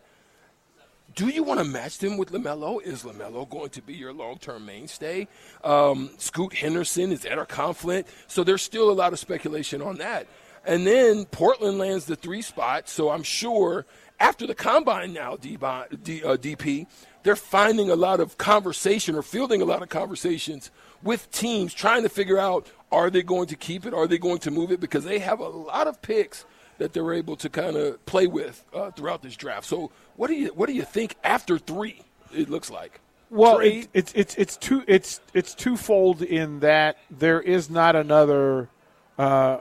do 1.15 1.27
you 1.27 1.43
want 1.43 1.59
to 1.59 1.63
match 1.65 1.99
them 1.99 2.17
with 2.17 2.31
LaMelo? 2.31 2.81
Is 2.81 3.03
LaMelo 3.03 3.47
going 3.49 3.69
to 3.69 3.81
be 3.81 3.93
your 3.93 4.11
long 4.11 4.37
term 4.37 4.65
mainstay? 4.65 5.27
Um, 5.63 6.09
Scoot 6.17 6.53
Henderson 6.53 7.11
is 7.11 7.23
at 7.25 7.37
a 7.37 7.45
conflict. 7.45 8.09
So 8.27 8.43
there's 8.43 8.63
still 8.63 8.89
a 8.89 8.93
lot 8.93 9.13
of 9.13 9.19
speculation 9.19 9.81
on 9.81 9.97
that. 9.97 10.27
And 10.65 10.85
then 10.85 11.25
Portland 11.25 11.77
lands 11.77 12.05
the 12.05 12.15
three 12.15 12.41
spot. 12.41 12.89
So 12.89 13.11
I'm 13.11 13.21
sure 13.23 13.85
after 14.19 14.47
the 14.47 14.55
combine 14.55 15.13
now, 15.13 15.35
D, 15.35 15.57
D, 16.03 16.23
uh, 16.23 16.37
DP, 16.37 16.87
they're 17.23 17.35
finding 17.35 17.89
a 17.89 17.95
lot 17.95 18.19
of 18.19 18.37
conversation 18.37 19.15
or 19.15 19.21
fielding 19.21 19.61
a 19.61 19.65
lot 19.65 19.81
of 19.81 19.89
conversations 19.89 20.71
with 21.03 21.29
teams 21.31 21.73
trying 21.73 22.03
to 22.03 22.09
figure 22.09 22.37
out 22.37 22.67
are 22.91 23.09
they 23.09 23.23
going 23.23 23.47
to 23.47 23.55
keep 23.55 23.85
it? 23.85 23.93
Are 23.93 24.07
they 24.07 24.17
going 24.17 24.39
to 24.39 24.51
move 24.51 24.71
it? 24.71 24.79
Because 24.79 25.03
they 25.03 25.19
have 25.19 25.39
a 25.39 25.47
lot 25.47 25.87
of 25.87 26.01
picks 26.01 26.45
that 26.77 26.93
they're 26.93 27.13
able 27.13 27.35
to 27.37 27.49
kind 27.49 27.75
of 27.75 28.05
play 28.05 28.27
with 28.27 28.63
uh, 28.73 28.91
throughout 28.91 29.21
this 29.21 29.35
draft. 29.35 29.65
So, 29.65 29.91
what 30.15 30.27
do 30.27 30.33
you 30.33 30.49
what 30.49 30.67
do 30.67 30.73
you 30.73 30.83
think 30.83 31.15
after 31.23 31.57
three? 31.57 32.01
It 32.33 32.49
looks 32.49 32.69
like. 32.69 32.99
Well, 33.29 33.59
it, 33.59 33.87
it's 33.93 34.13
it's 34.15 34.35
it's 34.35 34.57
two 34.57 34.83
it's 34.87 35.19
it's 35.33 35.55
twofold 35.55 36.21
in 36.21 36.59
that 36.59 36.97
there 37.09 37.41
is 37.41 37.69
not 37.69 37.95
another 37.95 38.69
uh, 39.17 39.59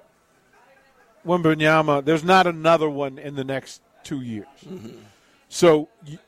Wembanyama. 1.26 2.04
There's 2.04 2.25
not 2.25 2.46
another 2.46 2.90
one 2.90 3.18
in 3.18 3.37
the 3.37 3.44
next 3.44 3.80
two 4.04 4.20
years. 4.20 4.46
Mm-hmm. 4.66 4.99
So 5.49 5.88
you, 6.04 6.18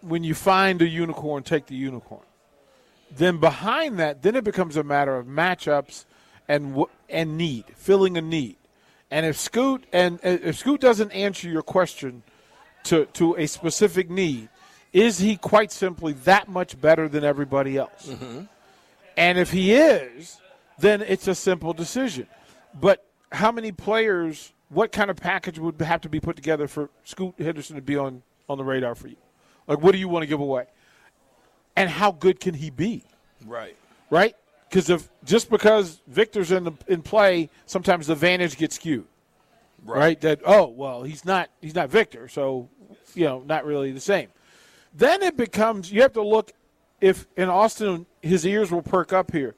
when 0.00 0.24
you 0.24 0.34
find 0.34 0.80
a 0.82 0.88
unicorn, 0.88 1.42
take 1.42 1.66
the 1.66 1.74
unicorn. 1.74 2.22
Then 3.16 3.38
behind 3.38 3.98
that, 3.98 4.22
then 4.22 4.34
it 4.34 4.44
becomes 4.44 4.76
a 4.76 4.82
matter 4.82 5.16
of 5.16 5.26
matchups 5.26 6.04
and 6.48 6.84
and 7.08 7.36
need, 7.38 7.64
filling 7.76 8.16
a 8.16 8.20
need. 8.20 8.56
And 9.10 9.24
if 9.24 9.36
Scoot 9.36 9.84
and 9.92 10.18
if 10.22 10.56
Scoot 10.56 10.80
doesn't 10.80 11.12
answer 11.12 11.48
your 11.48 11.62
question 11.62 12.22
to 12.84 13.06
to 13.14 13.36
a 13.36 13.46
specific 13.46 14.10
need, 14.10 14.48
is 14.92 15.18
he 15.18 15.36
quite 15.36 15.70
simply 15.70 16.12
that 16.24 16.48
much 16.48 16.80
better 16.80 17.08
than 17.08 17.24
everybody 17.24 17.76
else? 17.76 18.08
Mm-hmm. 18.08 18.42
And 19.16 19.38
if 19.38 19.52
he 19.52 19.74
is, 19.74 20.40
then 20.78 21.02
it's 21.02 21.28
a 21.28 21.34
simple 21.34 21.72
decision. 21.72 22.26
But 22.78 23.04
how 23.30 23.52
many 23.52 23.70
players? 23.70 24.52
What 24.68 24.92
kind 24.92 25.10
of 25.10 25.16
package 25.16 25.58
would 25.58 25.80
have 25.80 26.00
to 26.02 26.08
be 26.08 26.20
put 26.20 26.36
together 26.36 26.66
for 26.66 26.90
Scoot 27.04 27.34
Henderson 27.38 27.76
to 27.76 27.82
be 27.82 27.96
on 27.96 28.22
on 28.48 28.58
the 28.58 28.64
radar 28.64 28.94
for 28.94 29.08
you? 29.08 29.16
Like, 29.66 29.80
what 29.80 29.92
do 29.92 29.98
you 29.98 30.08
want 30.08 30.22
to 30.22 30.26
give 30.26 30.40
away? 30.40 30.66
And 31.76 31.90
how 31.90 32.12
good 32.12 32.40
can 32.40 32.54
he 32.54 32.70
be? 32.70 33.04
Right. 33.44 33.76
right? 34.10 34.36
Because 34.68 34.90
if 34.90 35.08
just 35.24 35.50
because 35.50 36.00
Victor's 36.06 36.50
in 36.50 36.64
the 36.64 36.72
in 36.88 37.02
play, 37.02 37.48
sometimes 37.66 38.06
the 38.06 38.14
vantage 38.14 38.56
gets 38.56 38.74
skewed, 38.74 39.06
right. 39.84 40.20
That 40.20 40.40
oh 40.44 40.66
well, 40.66 41.04
he's 41.04 41.24
not 41.24 41.48
he's 41.60 41.76
not 41.76 41.90
Victor, 41.90 42.26
so 42.26 42.68
you 43.14 43.24
know 43.24 43.44
not 43.46 43.64
really 43.64 43.92
the 43.92 44.00
same. 44.00 44.30
Then 44.92 45.22
it 45.22 45.36
becomes 45.36 45.92
you 45.92 46.02
have 46.02 46.14
to 46.14 46.22
look 46.22 46.52
if 47.00 47.28
in 47.36 47.48
Austin 47.48 48.06
his 48.20 48.44
ears 48.44 48.72
will 48.72 48.82
perk 48.82 49.12
up 49.12 49.30
here. 49.30 49.54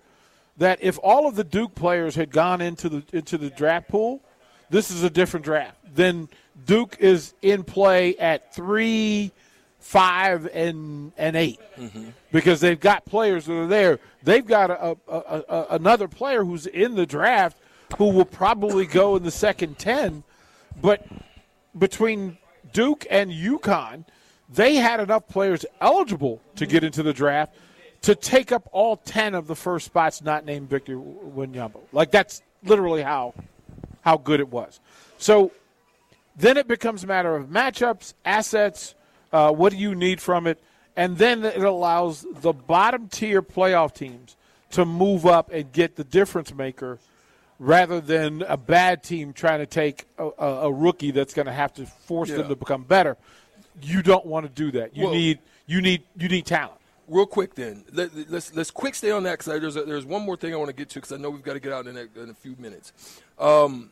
That 0.58 0.80
if 0.82 0.98
all 1.02 1.26
of 1.26 1.34
the 1.34 1.44
Duke 1.44 1.74
players 1.74 2.14
had 2.14 2.30
gone 2.30 2.60
into 2.60 2.90
the 2.90 3.02
into 3.12 3.38
the 3.38 3.48
draft 3.48 3.88
pool, 3.88 4.22
this 4.70 4.90
is 4.90 5.02
a 5.02 5.10
different 5.10 5.44
draft. 5.44 5.76
Then 5.94 6.28
Duke 6.64 6.96
is 6.98 7.34
in 7.42 7.64
play 7.64 8.16
at 8.16 8.54
three, 8.54 9.32
five, 9.78 10.46
and 10.52 11.12
and 11.16 11.36
8 11.36 11.60
mm-hmm. 11.78 12.08
because 12.32 12.60
they've 12.60 12.80
got 12.80 13.04
players 13.04 13.46
that 13.46 13.54
are 13.54 13.66
there. 13.66 13.98
They've 14.22 14.46
got 14.46 14.70
a, 14.70 14.96
a, 15.08 15.44
a, 15.48 15.66
another 15.70 16.08
player 16.08 16.44
who's 16.44 16.66
in 16.66 16.94
the 16.94 17.06
draft 17.06 17.58
who 17.98 18.10
will 18.10 18.24
probably 18.24 18.86
go 18.86 19.16
in 19.16 19.22
the 19.22 19.30
second 19.30 19.78
ten, 19.78 20.24
but 20.80 21.06
between 21.78 22.38
Duke 22.72 23.06
and 23.10 23.30
UConn, 23.30 24.04
they 24.48 24.76
had 24.76 25.00
enough 25.00 25.28
players 25.28 25.64
eligible 25.80 26.40
to 26.56 26.66
get 26.66 26.84
into 26.84 27.02
the 27.02 27.12
draft 27.12 27.54
to 28.02 28.14
take 28.14 28.52
up 28.52 28.68
all 28.72 28.96
10 28.96 29.34
of 29.34 29.46
the 29.46 29.56
first 29.56 29.86
spots 29.86 30.22
not 30.22 30.44
named 30.44 30.68
Victor 30.68 30.96
Wembanyama. 30.96 31.80
Like 31.92 32.10
that's 32.10 32.42
literally 32.62 33.02
how 33.02 33.34
how 34.06 34.16
good 34.16 34.38
it 34.38 34.48
was. 34.48 34.78
So 35.18 35.50
then 36.36 36.56
it 36.56 36.68
becomes 36.68 37.02
a 37.02 37.08
matter 37.08 37.34
of 37.34 37.48
matchups, 37.48 38.14
assets, 38.24 38.94
uh, 39.32 39.50
what 39.50 39.72
do 39.72 39.78
you 39.78 39.96
need 39.96 40.20
from 40.20 40.46
it, 40.46 40.62
and 40.96 41.18
then 41.18 41.44
it 41.44 41.56
allows 41.62 42.24
the 42.36 42.52
bottom 42.52 43.08
tier 43.08 43.42
playoff 43.42 43.92
teams 43.94 44.36
to 44.70 44.84
move 44.84 45.26
up 45.26 45.50
and 45.52 45.72
get 45.72 45.96
the 45.96 46.04
difference 46.04 46.54
maker 46.54 47.00
rather 47.58 48.00
than 48.00 48.42
a 48.42 48.56
bad 48.56 49.02
team 49.02 49.32
trying 49.32 49.58
to 49.58 49.66
take 49.66 50.06
a, 50.18 50.28
a, 50.38 50.46
a 50.68 50.72
rookie 50.72 51.10
that's 51.10 51.34
going 51.34 51.46
to 51.46 51.52
have 51.52 51.74
to 51.74 51.84
force 51.84 52.28
Yeah. 52.30 52.36
them 52.36 52.48
to 52.50 52.54
become 52.56 52.84
better. 52.84 53.16
You 53.82 54.02
don't 54.02 54.24
want 54.26 54.46
to 54.46 54.52
do 54.52 54.70
that. 54.78 54.96
You 54.96 55.04
Well- 55.06 55.14
need 55.14 55.38
you 55.66 55.80
need 55.82 56.04
you 56.16 56.28
need 56.28 56.46
talent. 56.46 56.78
Real 57.08 57.24
quick, 57.26 57.54
then 57.54 57.84
Let, 57.92 58.10
let's 58.30 58.52
let's 58.54 58.70
quick 58.72 58.94
stay 58.96 59.10
on 59.12 59.22
that 59.24 59.38
because 59.38 59.60
there's 59.60 59.76
a, 59.76 59.84
there's 59.84 60.04
one 60.04 60.22
more 60.22 60.36
thing 60.36 60.52
I 60.52 60.56
want 60.56 60.70
to 60.70 60.74
get 60.76 60.88
to 60.90 60.94
because 60.96 61.12
I 61.12 61.16
know 61.18 61.30
we've 61.30 61.42
got 61.42 61.52
to 61.54 61.60
get 61.60 61.72
out 61.72 61.86
in 61.86 61.96
a, 61.96 62.06
in 62.20 62.30
a 62.30 62.34
few 62.34 62.56
minutes. 62.58 62.92
Um, 63.38 63.90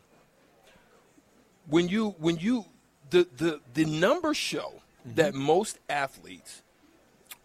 when 1.68 1.88
you 1.88 2.14
when 2.18 2.36
you 2.36 2.66
the 3.10 3.26
the 3.36 3.60
the 3.72 3.84
numbers 3.84 4.36
show 4.36 4.82
mm-hmm. 5.00 5.14
that 5.16 5.34
most 5.34 5.78
athletes 5.88 6.62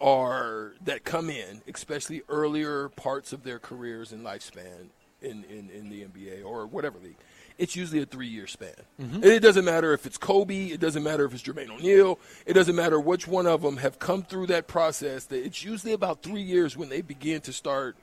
are 0.01 0.73
that 0.83 1.03
come 1.03 1.29
in, 1.29 1.61
especially 1.67 2.21
earlier 2.29 2.89
parts 2.89 3.33
of 3.33 3.43
their 3.43 3.59
careers 3.59 4.11
and 4.11 4.25
lifespan 4.25 4.89
in, 5.21 5.43
in, 5.45 5.69
in 5.69 5.89
the 5.89 6.03
NBA 6.03 6.45
or 6.45 6.65
whatever 6.65 6.97
league, 6.99 7.17
it's 7.57 7.75
usually 7.75 8.01
a 8.01 8.05
three 8.05 8.27
year 8.27 8.47
span. 8.47 8.71
Mm-hmm. 8.99 9.15
And 9.15 9.25
it 9.25 9.41
doesn't 9.41 9.65
matter 9.65 9.93
if 9.93 10.05
it's 10.05 10.17
Kobe, 10.17 10.67
it 10.67 10.79
doesn't 10.79 11.03
matter 11.03 11.25
if 11.25 11.33
it's 11.33 11.43
Jermaine 11.43 11.69
O'Neal, 11.69 12.17
it 12.45 12.53
doesn't 12.53 12.75
matter 12.75 12.99
which 12.99 13.27
one 13.27 13.45
of 13.45 13.61
them 13.61 13.77
have 13.77 13.99
come 13.99 14.23
through 14.23 14.47
that 14.47 14.67
process. 14.67 15.25
That 15.25 15.45
it's 15.45 15.63
usually 15.63 15.93
about 15.93 16.23
three 16.23 16.41
years 16.41 16.77
when 16.77 16.89
they 16.89 17.01
begin 17.01 17.41
to 17.41 17.53
start, 17.53 17.97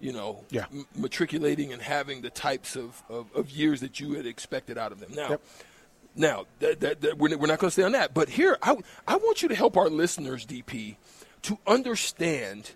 you 0.00 0.12
know, 0.12 0.44
Yeah. 0.50 0.66
m- 0.72 0.86
matriculating 0.96 1.72
and 1.72 1.80
having 1.82 2.22
the 2.22 2.30
types 2.30 2.74
of, 2.76 3.02
of, 3.08 3.26
of 3.34 3.50
years 3.50 3.80
that 3.80 4.00
you 4.00 4.14
had 4.14 4.26
expected 4.26 4.78
out 4.78 4.92
of 4.92 5.00
them. 5.00 5.12
Now, 5.14 5.28
Yep. 5.30 5.42
now, 6.16 6.46
that, 6.60 6.80
that, 6.80 7.00
that, 7.02 7.18
we're, 7.18 7.36
we're 7.36 7.46
not 7.46 7.58
going 7.58 7.68
to 7.68 7.70
stay 7.72 7.82
on 7.82 7.92
that. 7.92 8.14
But 8.14 8.30
here, 8.30 8.56
I, 8.62 8.76
I 9.06 9.16
want 9.16 9.42
you 9.42 9.48
to 9.48 9.54
help 9.54 9.76
our 9.76 9.88
listeners, 9.90 10.46
DP, 10.46 10.96
to 11.42 11.58
understand 11.66 12.72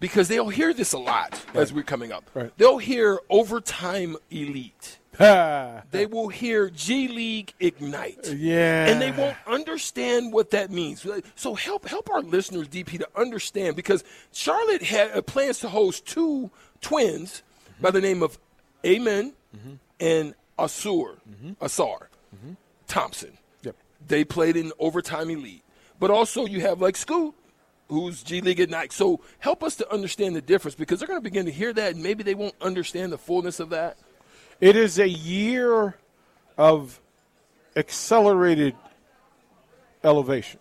because 0.00 0.28
they'll 0.28 0.48
hear 0.48 0.72
this 0.72 0.92
a 0.92 0.98
lot 0.98 1.44
as 1.54 1.72
we're 1.72 1.82
coming 1.82 2.12
up. 2.12 2.30
Right. 2.34 2.52
They'll 2.56 2.78
hear 2.78 3.18
overtime 3.30 4.16
elite. 4.30 4.98
They 5.90 6.06
will 6.06 6.28
hear 6.28 6.70
G 6.70 7.08
League 7.08 7.54
Ignite. 7.58 8.32
yeah. 8.34 8.86
And 8.86 9.00
they 9.00 9.10
won't 9.10 9.36
understand 9.46 10.32
what 10.32 10.50
that 10.50 10.70
means. 10.70 11.06
So 11.34 11.54
help 11.54 11.88
help 11.88 12.10
our 12.10 12.22
listeners, 12.22 12.68
DP, 12.68 12.98
to 12.98 13.08
understand 13.16 13.74
because 13.74 14.04
Charlotte 14.32 14.82
had 14.82 15.12
uh, 15.12 15.22
plans 15.22 15.60
to 15.60 15.68
host 15.68 16.06
two 16.06 16.50
twins 16.80 17.42
by 17.80 17.90
the 17.90 18.00
name 18.00 18.22
of 18.22 18.38
Amen 18.84 19.32
mm-hmm. 19.56 19.74
and 19.98 20.34
Asur, 20.58 21.16
mm-hmm. 21.28 21.52
Ausar 21.64 22.06
mm-hmm. 22.34 22.52
Thompson. 22.86 23.38
Yep. 23.62 23.76
They 24.06 24.24
played 24.24 24.56
in 24.56 24.72
overtime 24.78 25.30
elite, 25.30 25.64
but 25.98 26.10
also 26.10 26.46
you 26.46 26.60
have 26.60 26.80
like 26.80 26.96
Scoot, 26.96 27.34
who's 27.88 28.22
G 28.22 28.40
League 28.40 28.60
Ignite. 28.60 28.92
So 28.92 29.20
help 29.38 29.62
us 29.62 29.76
to 29.76 29.92
understand 29.92 30.36
the 30.36 30.42
difference 30.42 30.74
because 30.74 30.98
they're 31.00 31.08
going 31.08 31.20
to 31.20 31.24
begin 31.24 31.46
to 31.46 31.52
hear 31.52 31.72
that, 31.72 31.94
and 31.94 32.02
maybe 32.02 32.22
they 32.22 32.34
won't 32.34 32.54
understand 32.60 33.12
the 33.12 33.18
fullness 33.18 33.60
of 33.60 33.70
that. 33.70 33.96
It 34.60 34.74
is 34.74 34.98
a 34.98 35.08
year 35.08 35.96
of 36.56 37.00
accelerated 37.76 38.74
elevation. 40.02 40.58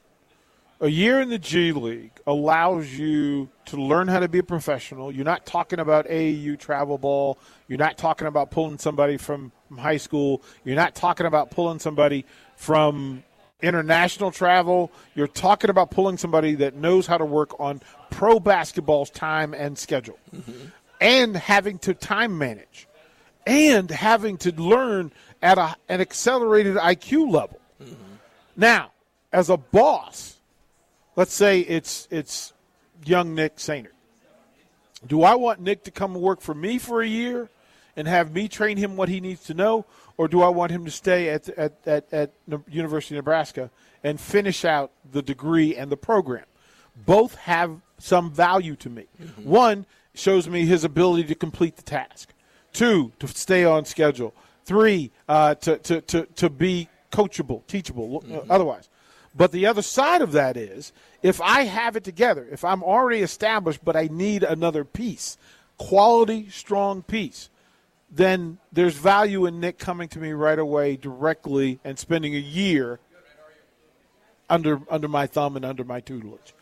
A 0.80 0.88
year 0.88 1.20
in 1.20 1.30
the 1.30 1.39
G 1.39 1.72
League 1.72 2.12
allows 2.27 2.94
you 2.94 3.50
to 3.66 3.77
learn 3.77 4.08
how 4.08 4.20
to 4.20 4.27
be 4.27 4.38
a 4.38 4.44
professional. 4.44 5.12
You're 5.12 5.25
not 5.25 5.48
talking 5.48 5.80
about 5.80 6.08
AAU 6.08 6.60
travel 6.60 7.00
ball. 7.00 7.39
You're 7.68 7.80
not 7.80 7.98
talking 7.98 8.27
about 8.27 8.51
pulling 8.51 8.77
somebody 8.77 9.18
from, 9.18 9.51
from 9.68 9.77
high 9.77 9.98
school. 9.98 10.44
You're 10.63 10.75
not 10.75 10.94
talking 10.94 11.25
about 11.25 11.50
pulling 11.50 11.80
somebody 11.80 12.25
from 12.56 13.24
international 13.63 14.30
travel. 14.30 14.92
You're 15.16 15.27
talking 15.27 15.72
about 15.72 15.89
pulling 15.89 16.18
somebody 16.18 16.54
that 16.56 16.75
knows 16.75 17.08
how 17.08 17.18
to 17.18 17.25
work 17.25 17.60
on 17.60 17.82
pro 18.12 18.39
basketball's 18.39 19.10
time 19.10 19.56
and 19.56 19.75
schedule 19.75 20.20
mm-hmm. 20.36 20.68
and 21.01 21.36
having 21.36 21.80
to 21.80 21.96
time 21.96 22.38
manage 22.38 22.87
and 23.48 23.89
having 23.89 24.38
to 24.38 24.51
learn 24.62 25.12
at 25.42 25.58
a, 25.58 25.75
an 25.88 26.01
accelerated 26.01 26.75
IQ 26.75 27.32
level. 27.32 27.60
Now, 28.56 28.92
as 29.32 29.50
a 29.50 29.58
boss, 29.58 30.38
let's 31.16 31.34
say 31.34 31.62
it's 31.62 32.08
it's 32.10 32.54
young 33.06 33.36
Nick 33.36 33.58
Sainer. 33.58 33.92
Do 35.06 35.24
I 35.24 35.36
want 35.36 35.62
Nick 35.62 35.84
to 35.84 35.92
come 35.92 36.16
and 36.16 36.24
work 36.24 36.42
for 36.42 36.56
me 36.56 36.80
for 36.80 37.01
a 37.01 37.08
year 37.08 37.50
and 37.96 38.08
have 38.08 38.34
me 38.34 38.48
train 38.48 38.77
him 38.77 38.98
what 38.98 39.10
he 39.10 39.22
needs 39.22 39.44
to 39.46 39.54
know, 39.54 39.86
or 40.18 40.27
do 40.27 40.42
I 40.42 40.50
want 40.50 40.72
him 40.72 40.86
to 40.86 40.92
stay 40.92 41.30
at 41.30 41.48
at 41.50 41.74
at, 41.86 42.12
at 42.12 42.32
University 42.68 43.16
of 43.16 43.20
Nebraska 43.20 43.70
and 44.04 44.20
finish 44.20 44.66
out 44.66 44.92
the 45.10 45.22
degree 45.22 45.75
and 45.75 45.92
the 45.92 45.98
program? 45.98 46.46
Both 47.06 47.36
have 47.36 47.80
some 48.00 48.32
value 48.32 48.75
to 48.77 48.89
me. 48.89 49.06
Mm-hmm. 49.22 49.50
One 49.50 49.86
shows 50.16 50.50
me 50.50 50.66
his 50.66 50.84
ability 50.84 51.25
to 51.25 51.36
complete 51.36 51.75
the 51.75 51.84
task. 51.84 52.34
Two, 52.74 53.12
to 53.19 53.27
stay 53.27 53.65
on 53.65 53.86
schedule. 53.86 54.33
Three, 54.65 55.12
uh, 55.27 55.55
to, 55.55 55.77
to, 55.77 56.01
to, 56.01 56.25
to 56.25 56.50
be 56.50 56.89
coachable, 57.12 57.65
teachable, 57.67 58.24
uh, 58.31 58.41
otherwise. 58.50 58.89
But 59.36 59.51
the 59.51 59.67
other 59.67 59.81
side 59.81 60.21
of 60.21 60.31
that 60.33 60.57
is 60.57 60.91
if 61.21 61.39
I 61.41 61.63
have 61.63 61.95
it 61.95 62.03
together, 62.03 62.47
if 62.51 62.65
I'm 62.65 62.83
already 62.83 63.21
established, 63.21 63.86
but 63.86 63.95
I 63.95 64.09
need 64.12 64.43
another 64.43 64.83
piece, 64.83 65.38
quality, 65.77 66.50
strong 66.50 67.03
piece, 67.03 67.50
then 68.09 68.57
there's 68.71 68.95
value 68.95 69.45
in 69.45 69.59
Nick 69.59 69.77
coming 69.77 70.07
to 70.09 70.19
me 70.19 70.31
right 70.31 70.57
away 70.57 70.95
directly 70.95 71.79
and 71.83 72.00
spending 72.00 72.36
a 72.36 72.39
year 72.39 73.00
under 74.50 74.81
under 74.89 75.07
my 75.07 75.27
thumb 75.27 75.55
and 75.55 75.65
under 75.65 75.83
my 75.83 76.00
tutelage. 76.00 76.53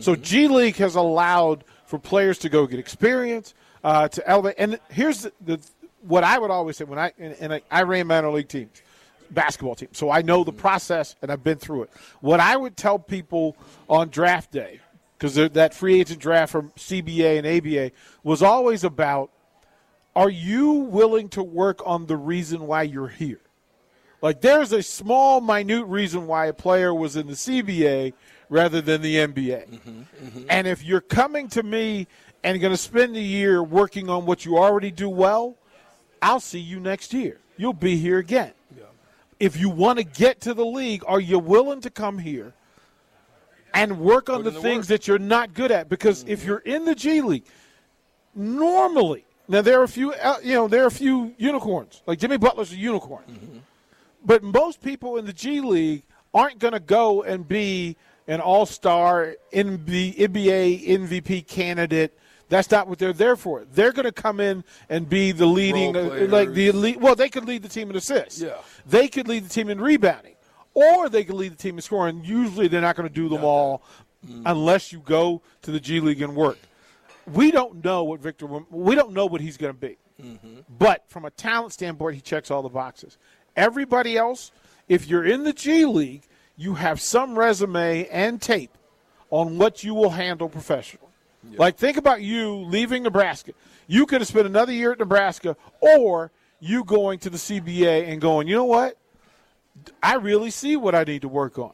So 0.00 0.14
G 0.16 0.48
League 0.48 0.76
has 0.76 0.94
allowed 0.94 1.64
for 1.84 1.98
players 1.98 2.38
to 2.38 2.48
go 2.48 2.66
get 2.66 2.78
experience, 2.78 3.52
uh, 3.84 4.08
to 4.08 4.28
elevate. 4.28 4.54
And 4.58 4.78
here's 4.90 5.22
the, 5.22 5.32
the 5.40 5.60
what 6.02 6.24
I 6.24 6.38
would 6.38 6.50
always 6.50 6.76
say 6.76 6.84
when 6.84 6.98
I 6.98 7.12
and, 7.18 7.36
and 7.40 7.54
I, 7.54 7.62
I 7.70 7.82
ran 7.82 8.06
minor 8.06 8.30
league 8.30 8.48
teams. 8.48 8.82
basketball 9.30 9.74
teams, 9.74 9.96
So 9.96 10.10
I 10.10 10.22
know 10.22 10.44
the 10.44 10.52
process 10.52 11.16
and 11.22 11.30
I've 11.30 11.44
been 11.44 11.58
through 11.58 11.84
it. 11.84 11.90
What 12.20 12.40
I 12.40 12.56
would 12.56 12.76
tell 12.76 12.98
people 12.98 13.56
on 13.88 14.10
draft 14.10 14.50
day, 14.50 14.80
because 15.18 15.34
that 15.34 15.74
free 15.74 16.00
agent 16.00 16.20
draft 16.20 16.52
from 16.52 16.70
CBA 16.70 17.38
and 17.38 17.46
ABA 17.46 17.92
was 18.22 18.42
always 18.42 18.84
about 18.84 19.30
are 20.14 20.30
you 20.30 20.72
willing 20.72 21.30
to 21.30 21.42
work 21.42 21.80
on 21.86 22.04
the 22.06 22.16
reason 22.16 22.66
why 22.66 22.82
you're 22.82 23.08
here? 23.08 23.40
Like 24.20 24.40
there's 24.40 24.72
a 24.72 24.82
small, 24.82 25.40
minute 25.40 25.86
reason 25.86 26.26
why 26.26 26.46
a 26.46 26.52
player 26.52 26.94
was 26.94 27.16
in 27.16 27.26
the 27.26 27.32
CBA 27.32 28.12
rather 28.52 28.82
than 28.82 29.00
the 29.00 29.16
NBA. 29.16 29.66
Mm-hmm, 29.66 29.90
mm-hmm. 29.90 30.42
And 30.50 30.66
if 30.66 30.84
you're 30.84 31.00
coming 31.00 31.48
to 31.48 31.62
me 31.62 32.06
and 32.44 32.60
going 32.60 32.72
to 32.72 32.76
spend 32.76 33.16
the 33.16 33.22
year 33.22 33.62
working 33.62 34.10
on 34.10 34.26
what 34.26 34.44
you 34.44 34.58
already 34.58 34.90
do 34.90 35.08
well, 35.08 35.56
I'll 36.20 36.38
see 36.38 36.60
you 36.60 36.78
next 36.78 37.14
year. 37.14 37.38
You'll 37.56 37.72
be 37.72 37.96
here 37.96 38.18
again. 38.18 38.52
Yeah. 38.76 38.84
If 39.40 39.58
you 39.58 39.70
want 39.70 40.00
to 40.00 40.04
get 40.04 40.42
to 40.42 40.52
the 40.52 40.66
league, 40.66 41.02
are 41.06 41.18
you 41.18 41.38
willing 41.38 41.80
to 41.80 41.90
come 41.90 42.18
here 42.18 42.52
and 43.72 43.98
work 43.98 44.28
on 44.28 44.42
Put 44.42 44.52
the 44.52 44.60
things 44.60 44.86
that 44.88 45.08
you're 45.08 45.18
not 45.18 45.54
good 45.54 45.70
at? 45.70 45.88
Because 45.88 46.20
mm-hmm. 46.22 46.32
if 46.32 46.44
you're 46.44 46.58
in 46.58 46.84
the 46.84 46.94
G 46.94 47.22
League, 47.22 47.46
normally 48.34 49.24
now 49.48 49.62
there 49.62 49.80
are 49.80 49.84
a 49.84 49.88
few, 49.88 50.12
uh, 50.12 50.36
you 50.42 50.54
know, 50.54 50.68
there 50.68 50.84
are 50.84 50.88
a 50.88 50.90
few 50.90 51.34
unicorns. 51.38 52.02
Like 52.06 52.18
Jimmy 52.18 52.36
Butler's 52.36 52.72
a 52.72 52.76
unicorn, 52.76 53.24
mm-hmm. 53.30 53.58
but 54.26 54.42
most 54.42 54.82
people 54.82 55.16
in 55.16 55.24
the 55.24 55.32
G 55.32 55.62
League 55.62 56.02
aren't 56.34 56.58
going 56.58 56.74
to 56.74 56.80
go 56.80 57.22
and 57.22 57.48
be 57.48 57.96
an 58.26 58.40
All-Star, 58.40 59.36
NBA, 59.52 60.18
NBA 60.18 60.88
MVP 60.88 61.46
candidate 61.46 62.16
that's 62.52 62.70
not 62.70 62.86
what 62.86 62.98
they're 62.98 63.14
there 63.14 63.34
for. 63.34 63.64
They're 63.72 63.92
going 63.92 64.04
to 64.04 64.12
come 64.12 64.38
in 64.38 64.62
and 64.90 65.08
be 65.08 65.32
the 65.32 65.46
leading, 65.46 65.96
uh, 65.96 66.26
like 66.28 66.52
the 66.52 66.68
elite. 66.68 67.00
Well, 67.00 67.14
they 67.14 67.30
could 67.30 67.46
lead 67.46 67.62
the 67.62 67.68
team 67.68 67.88
in 67.88 67.96
assists. 67.96 68.42
Yeah. 68.42 68.56
They 68.86 69.08
could 69.08 69.26
lead 69.26 69.46
the 69.46 69.48
team 69.48 69.70
in 69.70 69.80
rebounding, 69.80 70.34
or 70.74 71.08
they 71.08 71.24
could 71.24 71.36
lead 71.36 71.52
the 71.52 71.56
team 71.56 71.76
in 71.76 71.80
scoring. 71.80 72.22
Usually, 72.22 72.68
they're 72.68 72.82
not 72.82 72.94
going 72.94 73.08
to 73.08 73.14
do 73.14 73.30
them 73.30 73.42
all 73.42 73.82
mm-hmm. 74.26 74.42
unless 74.44 74.92
you 74.92 75.00
go 75.00 75.40
to 75.62 75.70
the 75.70 75.80
G 75.80 76.00
League 76.00 76.20
and 76.20 76.36
work. 76.36 76.58
We 77.32 77.52
don't 77.52 77.82
know 77.82 78.04
what 78.04 78.20
Victor. 78.20 78.46
We 78.46 78.96
don't 78.96 79.12
know 79.14 79.24
what 79.24 79.40
he's 79.40 79.56
going 79.56 79.72
to 79.72 79.80
be. 79.80 79.96
Mm-hmm. 80.22 80.60
But 80.78 81.04
from 81.08 81.24
a 81.24 81.30
talent 81.30 81.72
standpoint, 81.72 82.16
he 82.16 82.20
checks 82.20 82.50
all 82.50 82.60
the 82.60 82.68
boxes. 82.68 83.16
Everybody 83.56 84.18
else, 84.18 84.52
if 84.90 85.08
you're 85.08 85.24
in 85.24 85.44
the 85.44 85.54
G 85.54 85.86
League, 85.86 86.24
you 86.62 86.74
have 86.74 87.00
some 87.00 87.36
resume 87.36 88.06
and 88.08 88.40
tape 88.40 88.70
on 89.30 89.58
what 89.58 89.82
you 89.82 89.94
will 89.94 90.10
handle 90.10 90.48
professionally. 90.48 91.08
Yeah. 91.50 91.56
Like, 91.58 91.76
think 91.76 91.96
about 91.96 92.22
you 92.22 92.54
leaving 92.54 93.02
Nebraska. 93.02 93.52
You 93.88 94.06
could 94.06 94.20
have 94.20 94.28
spent 94.28 94.46
another 94.46 94.72
year 94.72 94.92
at 94.92 95.00
Nebraska, 95.00 95.56
or 95.80 96.30
you 96.60 96.84
going 96.84 97.18
to 97.20 97.30
the 97.30 97.36
CBA 97.36 98.08
and 98.08 98.20
going, 98.20 98.46
you 98.46 98.54
know 98.54 98.64
what? 98.64 98.96
I 100.02 100.14
really 100.14 100.50
see 100.50 100.76
what 100.76 100.94
I 100.94 101.02
need 101.02 101.22
to 101.22 101.28
work 101.28 101.58
on. 101.58 101.72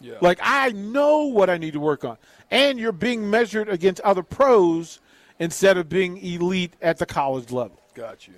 Yeah. 0.00 0.14
Like, 0.20 0.40
I 0.42 0.70
know 0.70 1.26
what 1.26 1.48
I 1.48 1.56
need 1.56 1.74
to 1.74 1.80
work 1.80 2.04
on. 2.04 2.18
And 2.50 2.78
you're 2.78 2.90
being 2.90 3.30
measured 3.30 3.68
against 3.68 4.00
other 4.00 4.24
pros 4.24 4.98
instead 5.38 5.76
of 5.76 5.88
being 5.88 6.16
elite 6.18 6.74
at 6.82 6.98
the 6.98 7.06
college 7.06 7.52
level. 7.52 7.80
Got 7.94 8.26
you. 8.26 8.34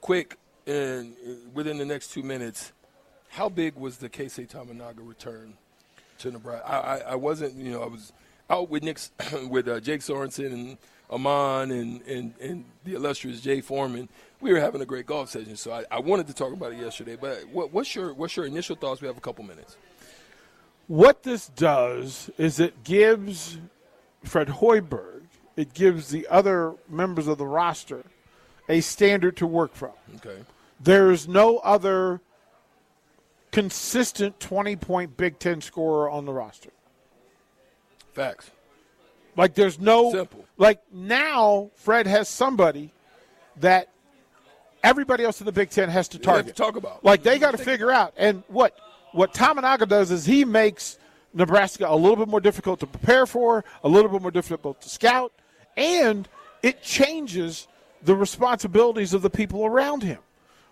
Quick, 0.00 0.38
and 0.66 1.14
uh, 1.26 1.32
within 1.52 1.78
the 1.78 1.84
next 1.84 2.12
two 2.12 2.22
minutes, 2.22 2.72
how 3.34 3.48
big 3.48 3.74
was 3.76 3.98
the 3.98 4.08
Keisei 4.08 4.48
Tominaga 4.48 5.06
return 5.06 5.54
to 6.18 6.30
Nebraska? 6.30 6.68
I, 6.68 6.78
I, 6.78 6.98
I 6.98 7.14
wasn't, 7.14 7.54
you 7.54 7.70
know, 7.70 7.82
I 7.82 7.86
was– 7.86 8.12
out 8.50 8.70
with 8.70 8.82
Nick, 8.82 8.98
with 9.48 9.68
uh, 9.68 9.80
Jake 9.80 10.00
Sorensen 10.00 10.52
and 10.52 10.78
Amon 11.10 11.70
and, 11.70 12.02
and, 12.02 12.34
and 12.40 12.64
the 12.84 12.94
illustrious 12.94 13.40
Jay 13.40 13.60
Foreman. 13.60 14.08
We 14.40 14.52
were 14.52 14.60
having 14.60 14.80
a 14.80 14.86
great 14.86 15.06
golf 15.06 15.30
session, 15.30 15.56
so 15.56 15.72
I, 15.72 15.84
I 15.90 16.00
wanted 16.00 16.26
to 16.26 16.34
talk 16.34 16.52
about 16.52 16.72
it 16.72 16.78
yesterday. 16.78 17.16
But 17.16 17.48
what, 17.48 17.72
what's 17.72 17.94
your 17.94 18.12
what's 18.12 18.36
your 18.36 18.46
initial 18.46 18.76
thoughts? 18.76 19.00
We 19.00 19.06
have 19.06 19.16
a 19.16 19.20
couple 19.20 19.44
minutes. 19.44 19.76
What 20.86 21.22
this 21.22 21.48
does 21.48 22.30
is 22.36 22.60
it 22.60 22.84
gives 22.84 23.58
Fred 24.22 24.48
Hoiberg, 24.48 25.22
it 25.56 25.72
gives 25.72 26.10
the 26.10 26.26
other 26.28 26.74
members 26.90 27.26
of 27.26 27.38
the 27.38 27.46
roster 27.46 28.04
a 28.68 28.80
standard 28.80 29.36
to 29.38 29.46
work 29.46 29.74
from. 29.74 29.92
Okay. 30.16 30.42
There 30.78 31.10
is 31.10 31.26
no 31.26 31.58
other 31.58 32.20
consistent 33.54 34.40
20 34.40 34.74
point 34.74 35.16
Big 35.16 35.38
Ten 35.38 35.60
scorer 35.60 36.10
on 36.10 36.24
the 36.24 36.32
roster. 36.32 36.70
Facts. 38.12 38.50
Like 39.36 39.54
there's 39.54 39.78
no 39.78 40.10
simple. 40.10 40.44
Like 40.56 40.82
now, 40.92 41.70
Fred 41.76 42.08
has 42.08 42.28
somebody 42.28 42.92
that 43.60 43.90
everybody 44.82 45.22
else 45.22 45.40
in 45.40 45.46
the 45.46 45.52
Big 45.52 45.70
Ten 45.70 45.88
has 45.88 46.08
to 46.08 46.18
target. 46.18 46.48
To 46.48 46.62
talk 46.62 46.74
about. 46.74 47.04
Like 47.04 47.22
they 47.22 47.38
got 47.38 47.52
to 47.52 47.58
figure 47.58 47.92
out. 47.92 48.12
And 48.16 48.42
what 48.48 48.76
what 49.12 49.32
Tominaga 49.32 49.88
does 49.88 50.10
is 50.10 50.26
he 50.26 50.44
makes 50.44 50.98
Nebraska 51.32 51.86
a 51.88 51.94
little 51.94 52.16
bit 52.16 52.26
more 52.26 52.40
difficult 52.40 52.80
to 52.80 52.86
prepare 52.86 53.24
for, 53.24 53.64
a 53.84 53.88
little 53.88 54.10
bit 54.10 54.20
more 54.20 54.32
difficult 54.32 54.80
to 54.80 54.88
scout, 54.88 55.32
and 55.76 56.28
it 56.60 56.82
changes 56.82 57.68
the 58.02 58.16
responsibilities 58.16 59.14
of 59.14 59.22
the 59.22 59.30
people 59.30 59.64
around 59.64 60.02
him, 60.02 60.18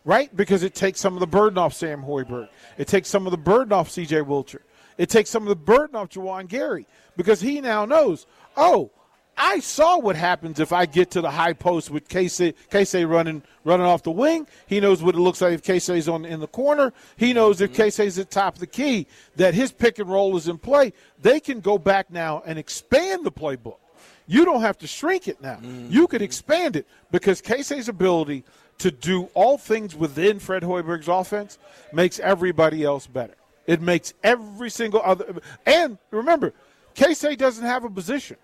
right? 0.05 0.35
Because 0.37 0.63
it 0.63 0.75
takes 0.75 1.01
some 1.01 1.15
of 1.15 1.21
the 1.21 1.27
burden 1.27 1.59
off 1.59 1.75
Sam 1.75 2.03
Hoiberg. 2.03 2.49
It 2.79 2.89
takes 2.89 3.09
some 3.09 3.27
of 3.27 3.31
the 3.31 3.39
burden 3.39 3.73
off 3.73 3.91
C.J. 3.91 4.17
Wilcher. 4.23 4.61
It 4.99 5.09
takes 5.09 5.31
some 5.31 5.43
of 5.43 5.49
the 5.49 5.57
burden 5.57 5.97
off 5.97 6.11
Juwan 6.11 6.49
Gary 6.49 6.87
because 7.17 7.41
he 7.41 7.61
now 7.61 7.85
knows, 7.85 8.27
oh, 8.57 8.91
I 9.37 9.61
saw 9.61 9.99
what 9.99 10.15
happens 10.15 10.61
if 10.61 10.73
I 10.73 10.85
get 10.87 11.11
to 11.13 11.21
the 11.21 11.31
high 11.31 11.55
post 11.55 11.91
with 11.91 12.09
Keisei, 12.09 12.55
Keisei 12.71 13.09
running 13.09 13.43
running 13.65 13.87
off 13.87 14.03
the 14.03 14.11
wing. 14.11 14.47
He 14.67 14.79
knows 14.79 15.03
what 15.03 15.15
it 15.15 15.19
looks 15.19 15.41
like 15.41 15.55
if 15.55 15.63
Keisei's 15.63 16.09
on 16.09 16.25
in 16.25 16.41
the 16.41 16.47
corner. 16.47 16.93
He 17.17 17.33
knows 17.33 17.61
if 17.61 17.73
Keisei's 17.73 18.19
at 18.19 18.31
top 18.31 18.55
of 18.55 18.61
the 18.61 18.67
key 18.67 19.07
that 19.37 19.55
his 19.55 19.73
pick 19.73 19.99
and 19.99 20.11
roll 20.11 20.37
is 20.37 20.49
in 20.49 20.59
play. 20.59 20.93
They 21.21 21.41
can 21.41 21.61
go 21.61 21.79
back 21.79 22.11
now 22.11 22.43
and 22.45 22.59
expand 22.59 23.25
the 23.25 23.33
playbook. 23.33 23.79
You 24.27 24.45
don't 24.45 24.61
have 24.61 24.79
to 24.79 24.87
shrink 24.87 25.29
it 25.29 25.41
now. 25.41 25.57
Mm-hmm. 25.57 25.89
You 25.91 26.07
could 26.07 26.23
expand 26.23 26.77
it 26.77 26.87
because 27.11 27.43
Keisei's 27.43 27.89
ability 27.89 28.45
to 28.83 28.91
do 28.91 29.31
all 29.35 29.59
things 29.59 29.95
within 29.95 30.41
Fred 30.41 30.65
Hoiberg's 30.65 31.07
offense 31.07 31.57
makes 31.93 32.19
everybody 32.19 32.83
else 32.83 33.07
better. 33.07 33.35
It 33.65 33.81
makes 33.81 34.13
every 34.25 34.71
single 34.71 35.01
other. 35.05 35.41
And 35.65 35.99
remember, 36.11 36.53
Keisei 36.97 37.39
doesn't 37.39 37.65
have 37.65 37.85
a 37.85 37.91
position. 37.91 38.39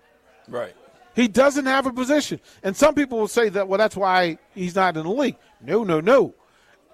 Right. 0.47 0.73
He 1.13 1.27
doesn't 1.27 1.65
have 1.65 1.87
a 1.87 1.91
position. 1.91 2.39
And 2.63 2.73
some 2.73 2.95
people 2.95 3.17
will 3.17 3.27
say 3.27 3.49
that, 3.49 3.67
well, 3.67 3.77
that's 3.77 3.97
why 3.97 4.37
he's 4.55 4.75
not 4.75 4.95
in 4.95 5.03
the 5.03 5.11
league. 5.11 5.35
No, 5.61 5.83
no, 5.83 5.99
no. 5.99 6.33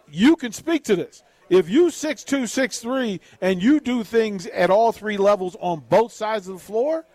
You 0.10 0.36
can 0.36 0.51
speak 0.51 0.84
to 0.86 0.95
this. 0.95 1.21
If 1.47 1.69
you 1.69 1.91
six 1.91 2.23
two 2.23 2.47
six 2.47 2.79
three 2.79 3.21
and 3.41 3.62
you 3.62 3.79
do 3.79 4.03
things 4.03 4.47
at 4.47 4.71
all 4.71 4.91
three 4.91 5.17
levels 5.17 5.55
on 5.60 5.84
both 5.88 6.12
sides 6.12 6.47
of 6.47 6.55
the 6.55 6.60
floor, 6.60 7.05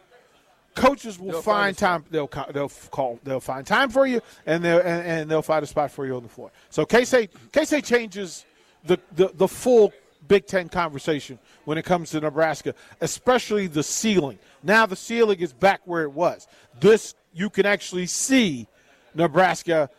coaches 0.75 1.19
will 1.19 1.33
they'll 1.33 1.43
find, 1.43 1.77
time. 1.77 2.05
They'll 2.11 2.31
they'll 2.53 2.69
call. 2.91 3.19
They'll 3.25 3.41
find 3.41 3.67
time 3.67 3.91
for 3.91 4.07
you, 4.07 4.21
and 4.47 4.65
they'll 4.65 4.81
and, 4.81 5.07
and 5.07 5.31
they'll 5.31 5.43
find 5.43 5.63
a 5.63 5.67
spot 5.67 5.91
for 5.91 6.07
you 6.07 6.17
on 6.17 6.23
the 6.23 6.29
floor. 6.29 6.51
So 6.71 6.85
Keisei 6.85 7.29
Keisei 7.53 7.85
changes 7.85 8.45
the, 8.85 8.99
the 9.17 9.31
the 9.35 9.49
full 9.49 9.93
Big 10.29 10.47
Ten 10.47 10.69
conversation 10.69 11.39
when 11.65 11.77
it 11.77 11.85
comes 11.85 12.11
to 12.11 12.21
Nebraska, 12.21 12.75
especially 13.01 13.67
the 13.67 13.83
ceiling. 13.83 14.39
Now 14.63 14.87
the 14.87 14.97
ceiling 14.97 15.41
is 15.41 15.53
back 15.53 15.81
where 15.85 16.03
it 16.03 16.13
was. 16.13 16.47
This, 16.79 17.15
you 17.33 17.51
can 17.51 17.67
actually 17.67 18.07
see 18.07 18.69
Nebraska 19.15 19.91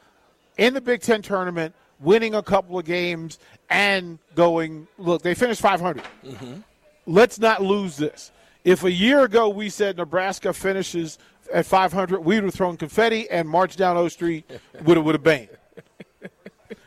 in 0.58 0.74
the 0.74 0.82
Big 0.82 1.02
Ten 1.02 1.22
tournament, 1.22 1.76
winning 2.00 2.34
a 2.34 2.42
couple 2.42 2.80
of 2.80 2.86
games, 2.86 3.40
and 3.70 4.20
going, 4.36 4.88
look, 4.98 5.22
they 5.22 5.34
finished 5.34 5.62
500. 5.62 6.04
Mm-hmm. 6.26 6.54
Let's 7.08 7.40
not 7.40 7.62
lose 7.62 7.98
this. 7.98 8.32
If 8.64 8.84
a 8.84 8.92
year 8.92 9.24
ago 9.24 9.50
we 9.50 9.70
said 9.70 9.98
Nebraska 9.98 10.54
finishes 10.54 11.18
at 11.54 11.66
500, 11.66 12.20
we 12.20 12.36
would 12.36 12.46
have 12.46 12.54
thrown 12.54 12.78
confetti 12.78 13.30
and 13.30 13.48
marched 13.48 13.78
down 13.78 13.98
O 13.98 14.08
Street 14.08 14.50
with 14.84 14.98
a, 14.98 15.02
with 15.02 15.16
a 15.16 15.20
bang 15.20 15.50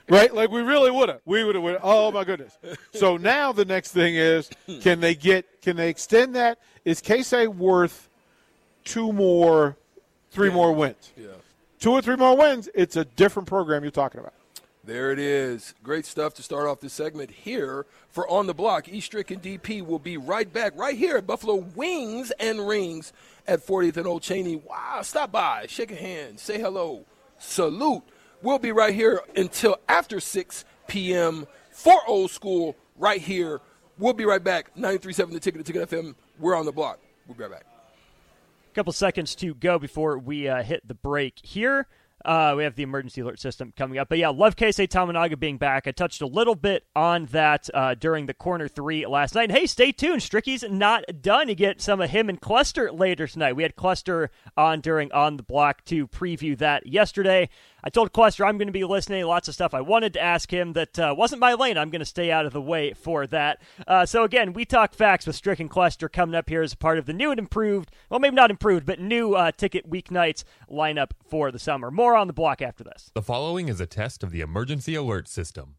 right? 0.09 0.35
Like 0.35 0.51
we 0.51 0.63
really 0.63 0.91
would 0.91 1.09
have. 1.09 1.21
We 1.25 1.45
would 1.45 1.55
have. 1.55 1.81
Oh 1.83 2.11
my 2.11 2.25
goodness. 2.25 2.59
So 2.93 3.17
now 3.17 3.53
the 3.53 3.65
next 3.65 3.93
thing 3.93 4.17
is, 4.17 4.51
hmm. 4.67 4.81
can 4.81 5.01
they 5.01 5.15
get? 5.15 5.63
Can 5.63 5.77
they 5.77 5.89
extend 5.89 6.35
that? 6.37 6.59
Is 6.85 7.01
Keisei 7.01 7.49
worth 7.49 8.09
two 8.85 9.13
more, 9.13 9.77
three 10.31 10.49
yeah. 10.49 10.55
more 10.55 10.73
wins? 10.73 11.13
Yeah. 11.17 11.29
Two 11.79 11.93
or 11.93 12.03
three 12.03 12.17
more 12.17 12.37
wins. 12.37 12.69
It's 12.75 12.97
a 12.97 13.05
different 13.05 13.49
program 13.49 13.83
you're 13.83 13.91
talking 13.91 14.21
about. 14.21 14.35
There 14.87 15.13
it 15.13 15.19
is. 15.19 15.75
Great 15.83 16.05
stuff 16.05 16.35
to 16.35 16.43
start 16.43 16.67
off 16.67 16.81
this 16.81 16.93
segment 16.93 17.31
here 17.31 17.87
for 18.11 18.29
On 18.29 18.47
the 18.47 18.55
Block. 18.55 18.87
E 18.89 18.97
and 18.97 19.03
DP 19.03 19.85
will 19.85 19.99
be 19.99 20.17
right 20.17 20.53
back 20.53 20.77
right 20.77 20.97
here 20.97 21.17
at 21.17 21.27
Buffalo 21.27 21.57
Wings 21.75 22.31
and 22.39 22.69
Rings 22.69 23.13
at 23.47 23.67
40th 23.67 23.97
and 23.97 24.07
Old 24.07 24.23
Cheney. 24.23 24.57
Wow, 24.57 25.01
stop 25.03 25.33
by, 25.33 25.67
shake 25.69 25.91
a 25.91 25.97
hand, 25.97 26.39
say 26.39 26.61
hello, 26.61 27.07
salute 27.39 28.05
We'll 28.45 28.59
be 28.59 28.73
right 28.73 28.95
here 28.95 29.23
until 29.35 29.79
after 29.89 30.21
6 30.21 30.67
p.m. 30.87 31.47
for 31.71 31.99
old 32.07 32.31
school 32.31 32.77
right 32.99 33.19
here. 33.19 33.63
We'll 33.97 34.13
be 34.13 34.27
right 34.27 34.45
back. 34.45 34.75
93.7 34.77 35.33
The 35.33 35.41
Ticket, 35.41 35.65
The 35.65 35.73
Ticket 35.73 35.89
FM. 35.89 36.15
We're 36.39 36.55
on 36.55 36.67
the 36.67 36.73
block. 36.73 36.99
We'll 37.27 37.39
be 37.39 37.45
right 37.45 37.53
back. 37.53 37.65
A 38.71 38.75
couple 38.75 38.93
seconds 38.93 39.35
to 39.37 39.55
go 39.55 39.79
before 39.79 40.19
we 40.19 40.47
uh, 40.47 40.63
hit 40.63 40.87
the 40.87 40.93
break 40.93 41.39
here. 41.43 41.87
Uh, 42.25 42.55
we 42.57 42.65
have 42.65 42.75
the 42.75 42.83
emergency 42.83 43.21
alert 43.21 43.39
system 43.39 43.73
coming 43.77 43.99
up. 43.99 44.09
But 44.09 44.19
yeah, 44.19 44.29
love 44.29 44.57
Keisei 44.57 44.89
Tominaga 44.89 45.39
being 45.39 45.59
back. 45.59 45.87
I 45.87 45.91
touched 45.93 46.23
a 46.23 46.27
little 46.27 46.55
bit 46.55 46.87
on 46.97 47.27
that 47.27 47.69
uh, 47.75 47.95
during 47.95 48.27
the 48.27 48.35
corner 48.35 48.69
three 48.69 49.07
last 49.07 49.35
night. 49.35 49.51
hey, 49.51 49.67
stay 49.67 49.93
tuned. 49.93 50.23
Stricky's 50.23 50.65
not 50.69 51.05
done. 51.21 51.49
You 51.49 51.55
get 51.55 51.81
some 51.81 52.01
of 52.01 52.11
him 52.11 52.29
and 52.29 52.41
Cluster 52.41 52.91
later 52.91 53.27
tonight. 53.27 53.55
We 53.55 53.63
had 53.63 53.77
Cluster 53.77 54.31
on 54.57 54.81
during 54.81 55.13
On 55.13 55.37
the 55.37 55.43
Block 55.43 55.85
to 55.87 56.09
preview 56.09 56.57
that 56.59 56.87
yesterday. 56.87 57.49
I 57.87 57.91
told 57.91 58.15
Cluster 58.15 58.47
I'm 58.47 58.57
going 58.57 58.69
to 58.69 58.73
be 58.73 58.83
listening. 58.83 59.27
Lots 59.27 59.47
of 59.47 59.53
stuff 59.53 59.75
I 59.75 59.83
wanted 59.83 60.15
to 60.15 60.21
ask 60.21 60.51
him 60.51 60.73
that 60.73 60.99
uh, 60.99 61.15
wasn't 61.17 61.41
my 61.41 61.53
lane. 61.53 61.77
I'm 61.77 61.91
going 61.91 62.01
to 62.01 62.07
stay 62.07 62.33
out 62.33 62.47
of 62.47 62.55
the 62.55 62.63
way 62.63 62.95
for 62.95 63.27
that. 63.27 63.61
Uh, 63.87 64.07
so 64.07 64.25
again, 64.25 64.55
we 64.55 64.65
talk 64.65 64.95
facts 64.95 65.27
with 65.27 65.37
Strick 65.37 65.61
and 65.61 65.69
Cluster 65.69 66.09
coming 66.09 66.35
up 66.35 66.49
here 66.49 66.63
as 66.63 66.75
part 66.75 66.97
of 66.97 67.05
the 67.05 67.13
new 67.13 67.31
and 67.31 67.39
improved, 67.39 67.91
well, 68.09 68.21
maybe 68.21 68.37
not 68.37 68.51
improved, 68.51 68.87
but 68.87 69.01
new 69.01 69.35
uh, 69.35 69.53
ticket 69.53 69.89
weeknights 69.89 70.45
lineup 70.71 71.11
for 71.29 71.53
the 71.53 71.59
summer. 71.59 71.91
More 71.91 72.17
on 72.17 72.27
the 72.27 72.33
block 72.33 72.63
after 72.63 72.83
this. 72.83 73.11
The 73.13 73.21
following 73.21 73.69
is 73.69 73.81
a 73.81 73.87
test 73.87 74.23
of 74.23 74.31
the 74.31 74.41
emergency 74.41 74.95
alert 74.95 75.29
system. 75.29 75.75